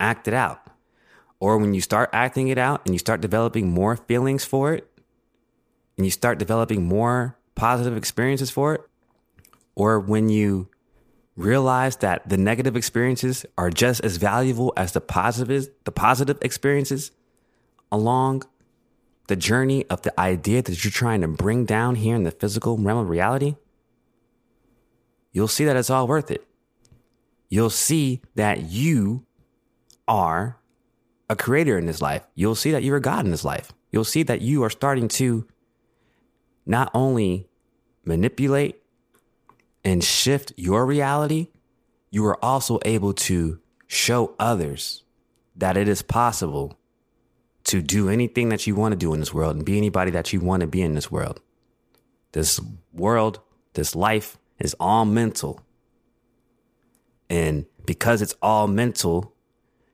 act 0.00 0.26
it 0.26 0.34
out. 0.34 0.58
Or 1.42 1.58
when 1.58 1.74
you 1.74 1.80
start 1.80 2.08
acting 2.12 2.46
it 2.46 2.56
out 2.56 2.82
and 2.86 2.94
you 2.94 3.00
start 3.00 3.20
developing 3.20 3.68
more 3.68 3.96
feelings 3.96 4.44
for 4.44 4.74
it, 4.74 4.88
and 5.96 6.06
you 6.06 6.10
start 6.12 6.38
developing 6.38 6.84
more 6.84 7.36
positive 7.56 7.96
experiences 7.96 8.48
for 8.48 8.74
it, 8.74 8.82
or 9.74 9.98
when 9.98 10.28
you 10.28 10.68
realize 11.34 11.96
that 11.96 12.28
the 12.28 12.36
negative 12.36 12.76
experiences 12.76 13.44
are 13.58 13.70
just 13.70 14.00
as 14.04 14.18
valuable 14.18 14.72
as 14.76 14.92
the 14.92 15.00
positive 15.00 15.68
the 15.82 15.90
positive 15.90 16.38
experiences 16.42 17.10
along 17.90 18.44
the 19.26 19.34
journey 19.34 19.84
of 19.90 20.02
the 20.02 20.20
idea 20.20 20.62
that 20.62 20.84
you're 20.84 20.92
trying 20.92 21.22
to 21.22 21.26
bring 21.26 21.64
down 21.64 21.96
here 21.96 22.14
in 22.14 22.22
the 22.22 22.30
physical 22.30 22.78
realm 22.78 22.98
of 22.98 23.08
reality, 23.08 23.56
you'll 25.32 25.48
see 25.48 25.64
that 25.64 25.74
it's 25.74 25.90
all 25.90 26.06
worth 26.06 26.30
it. 26.30 26.46
You'll 27.48 27.68
see 27.68 28.22
that 28.36 28.70
you 28.70 29.26
are 30.06 30.61
a 31.28 31.36
creator 31.36 31.78
in 31.78 31.86
this 31.86 32.02
life. 32.02 32.26
You'll 32.34 32.54
see 32.54 32.70
that 32.72 32.82
you're 32.82 32.96
a 32.96 33.00
God 33.00 33.24
in 33.24 33.30
this 33.30 33.44
life. 33.44 33.72
You'll 33.90 34.04
see 34.04 34.22
that 34.24 34.40
you 34.40 34.62
are 34.64 34.70
starting 34.70 35.08
to 35.08 35.46
not 36.66 36.90
only 36.94 37.48
manipulate 38.04 38.82
and 39.84 40.02
shift 40.02 40.52
your 40.56 40.86
reality, 40.86 41.48
you 42.10 42.24
are 42.26 42.42
also 42.44 42.78
able 42.84 43.12
to 43.14 43.60
show 43.86 44.34
others 44.38 45.04
that 45.56 45.76
it 45.76 45.88
is 45.88 46.02
possible 46.02 46.78
to 47.64 47.80
do 47.80 48.08
anything 48.08 48.48
that 48.48 48.66
you 48.66 48.74
want 48.74 48.92
to 48.92 48.96
do 48.96 49.14
in 49.14 49.20
this 49.20 49.34
world 49.34 49.56
and 49.56 49.64
be 49.64 49.76
anybody 49.76 50.10
that 50.10 50.32
you 50.32 50.40
want 50.40 50.60
to 50.62 50.66
be 50.66 50.82
in 50.82 50.94
this 50.94 51.10
world. 51.10 51.40
This 52.32 52.60
world, 52.92 53.40
this 53.74 53.94
life 53.94 54.38
is 54.58 54.74
all 54.80 55.04
mental. 55.04 55.60
And 57.28 57.66
because 57.86 58.22
it's 58.22 58.34
all 58.42 58.66
mental, 58.66 59.31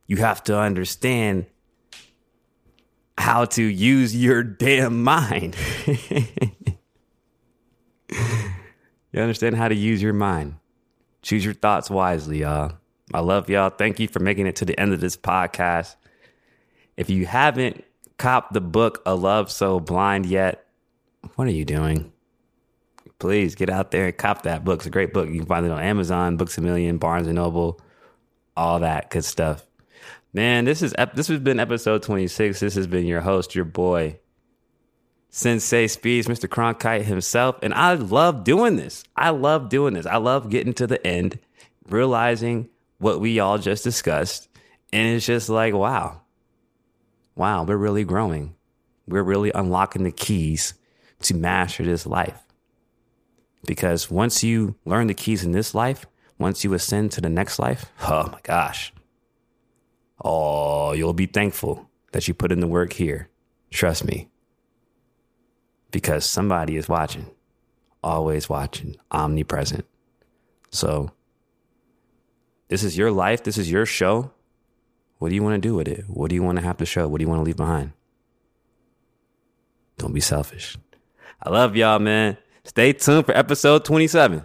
you 0.09 0.17
have 0.17 0.43
to 0.45 0.59
understand 0.59 1.47
how 3.17 3.45
to 3.45 3.63
use 3.63 4.17
your 4.17 4.43
damn 4.43 5.05
mind. 5.05 5.55
you 5.87 6.17
understand 9.15 9.57
how 9.57 9.69
to 9.69 9.75
use 9.75 10.03
your 10.03 10.15
mind. 10.15 10.57
Choose 11.23 11.45
your 11.45 11.55
thoughts 11.55 11.91
wisely, 11.91 12.41
y'all. 12.41 12.73
I 13.13 13.21
love 13.21 13.51
y'all. 13.51 13.71
Thank 13.71 14.01
you 14.01 14.09
for 14.09 14.21
making 14.21 14.47
it 14.47 14.57
to 14.57 14.65
the 14.65 14.79
end 14.81 14.93
of 14.93 15.01
this 15.01 15.17
podcast. 15.17 15.95
If 16.97 17.11
you 17.11 17.27
haven't 17.27 17.85
copped 18.17 18.55
the 18.55 18.61
book 18.61 19.03
A 19.05 19.15
Love 19.15 19.51
So 19.51 19.79
Blind 19.79 20.27
yet, 20.27 20.67
what 21.37 21.47
are 21.47 21.53
you 21.53 21.65
doing? 21.65 22.13
Please 23.19 23.55
get 23.55 23.69
out 23.69 23.91
there 23.91 24.07
and 24.07 24.17
cop 24.17 24.43
that 24.43 24.65
book. 24.65 24.81
It's 24.81 24.87
a 24.87 24.91
great 24.91 25.13
book. 25.13 25.29
You 25.29 25.39
can 25.41 25.47
find 25.47 25.67
it 25.67 25.73
on 25.73 25.81
Amazon, 25.81 26.37
Books 26.37 26.57
a 26.57 26.61
Million, 26.61 26.99
Barnes 26.99 27.27
and 27.27 27.37
Noble, 27.37 27.81
all 28.57 28.81
that 28.81 29.11
good 29.11 29.25
stuff. 29.25 29.68
Man, 30.39 30.67
this 30.67 30.83
is 30.83 30.95
this 31.15 31.27
has 31.27 31.41
been 31.41 31.59
episode 31.59 32.05
26. 32.05 32.61
This 32.61 32.77
has 32.77 32.87
been 32.87 33.07
your 33.07 33.23
host, 33.23 33.57
your 33.57 33.65
boy, 33.65 34.21
Sensei 35.31 35.89
Speeds, 35.89 36.29
Mr. 36.29 36.49
Cronkite 36.49 37.03
himself. 37.03 37.59
And 37.61 37.75
I 37.75 37.95
love 37.95 38.45
doing 38.45 38.77
this. 38.77 39.03
I 39.17 39.31
love 39.31 39.69
doing 39.69 39.95
this. 39.95 40.07
I 40.07 40.19
love 40.19 40.49
getting 40.49 40.75
to 40.75 40.87
the 40.87 41.05
end, 41.05 41.41
realizing 41.89 42.69
what 42.99 43.21
we 43.21 43.41
all 43.41 43.59
just 43.59 43.83
discussed. 43.83 44.49
And 44.93 45.09
it's 45.09 45.27
just 45.27 45.49
like, 45.49 45.75
wow. 45.75 46.21
Wow, 47.35 47.65
we're 47.65 47.77
really 47.77 48.05
growing. 48.05 48.55
We're 49.09 49.25
really 49.25 49.51
unlocking 49.53 50.05
the 50.05 50.13
keys 50.13 50.75
to 51.23 51.35
master 51.35 51.83
this 51.83 52.07
life. 52.07 52.41
Because 53.67 54.09
once 54.09 54.45
you 54.45 54.77
learn 54.85 55.09
the 55.09 55.15
keys 55.15 55.43
in 55.43 55.51
this 55.51 55.75
life, 55.75 56.07
once 56.39 56.63
you 56.63 56.75
ascend 56.75 57.11
to 57.11 57.21
the 57.21 57.29
next 57.29 57.59
life, 57.59 57.87
oh 58.03 58.29
my 58.31 58.39
gosh, 58.45 58.93
Oh, 60.23 60.93
you'll 60.93 61.13
be 61.13 61.27
thankful 61.27 61.89
that 62.13 62.27
you 62.27 62.35
put 62.35 62.53
in 62.53 62.61
the 62.61 62.67
work 62.67 62.93
here. 62.93 63.29
Trust 63.71 64.05
me. 64.05 64.29
Because 65.91 66.25
somebody 66.27 66.77
is 66.77 66.89
watching, 66.89 67.27
always 68.03 68.49
watching, 68.49 68.97
omnipresent. 69.11 69.85
So, 70.71 71.13
this 72.69 72.85
is 72.85 72.99
your 72.99 73.11
life. 73.11 73.45
This 73.45 73.57
is 73.57 73.71
your 73.71 73.87
show. 73.87 74.31
What 75.19 75.31
do 75.31 75.35
you 75.35 75.43
want 75.43 75.61
to 75.61 75.69
do 75.69 75.75
with 75.75 75.89
it? 75.89 76.05
What 76.07 76.29
do 76.29 76.35
you 76.35 76.43
want 76.43 76.59
to 76.59 76.65
have 76.65 76.77
to 76.79 76.87
show? 76.87 77.09
What 77.09 77.19
do 77.19 77.25
you 77.25 77.29
want 77.29 77.41
to 77.41 77.45
leave 77.45 77.57
behind? 77.57 77.93
Don't 79.97 80.13
be 80.13 80.21
selfish. 80.21 80.77
I 81.43 81.51
love 81.51 81.77
y'all, 81.77 81.99
man. 81.99 82.37
Stay 82.65 82.93
tuned 82.93 83.27
for 83.27 83.37
episode 83.37 83.85
27. 83.85 84.45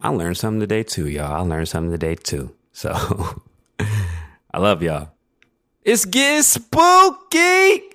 I 0.00 0.08
learned 0.08 0.38
something 0.38 0.60
today 0.60 0.82
too, 0.82 1.08
y'all. 1.08 1.32
I 1.32 1.40
learned 1.40 1.68
something 1.68 1.90
today 1.90 2.14
too. 2.14 2.54
So 2.72 3.42
I 4.52 4.58
love 4.58 4.82
y'all. 4.82 5.12
It's 5.82 6.04
getting 6.04 6.42
spooky. 6.42 7.89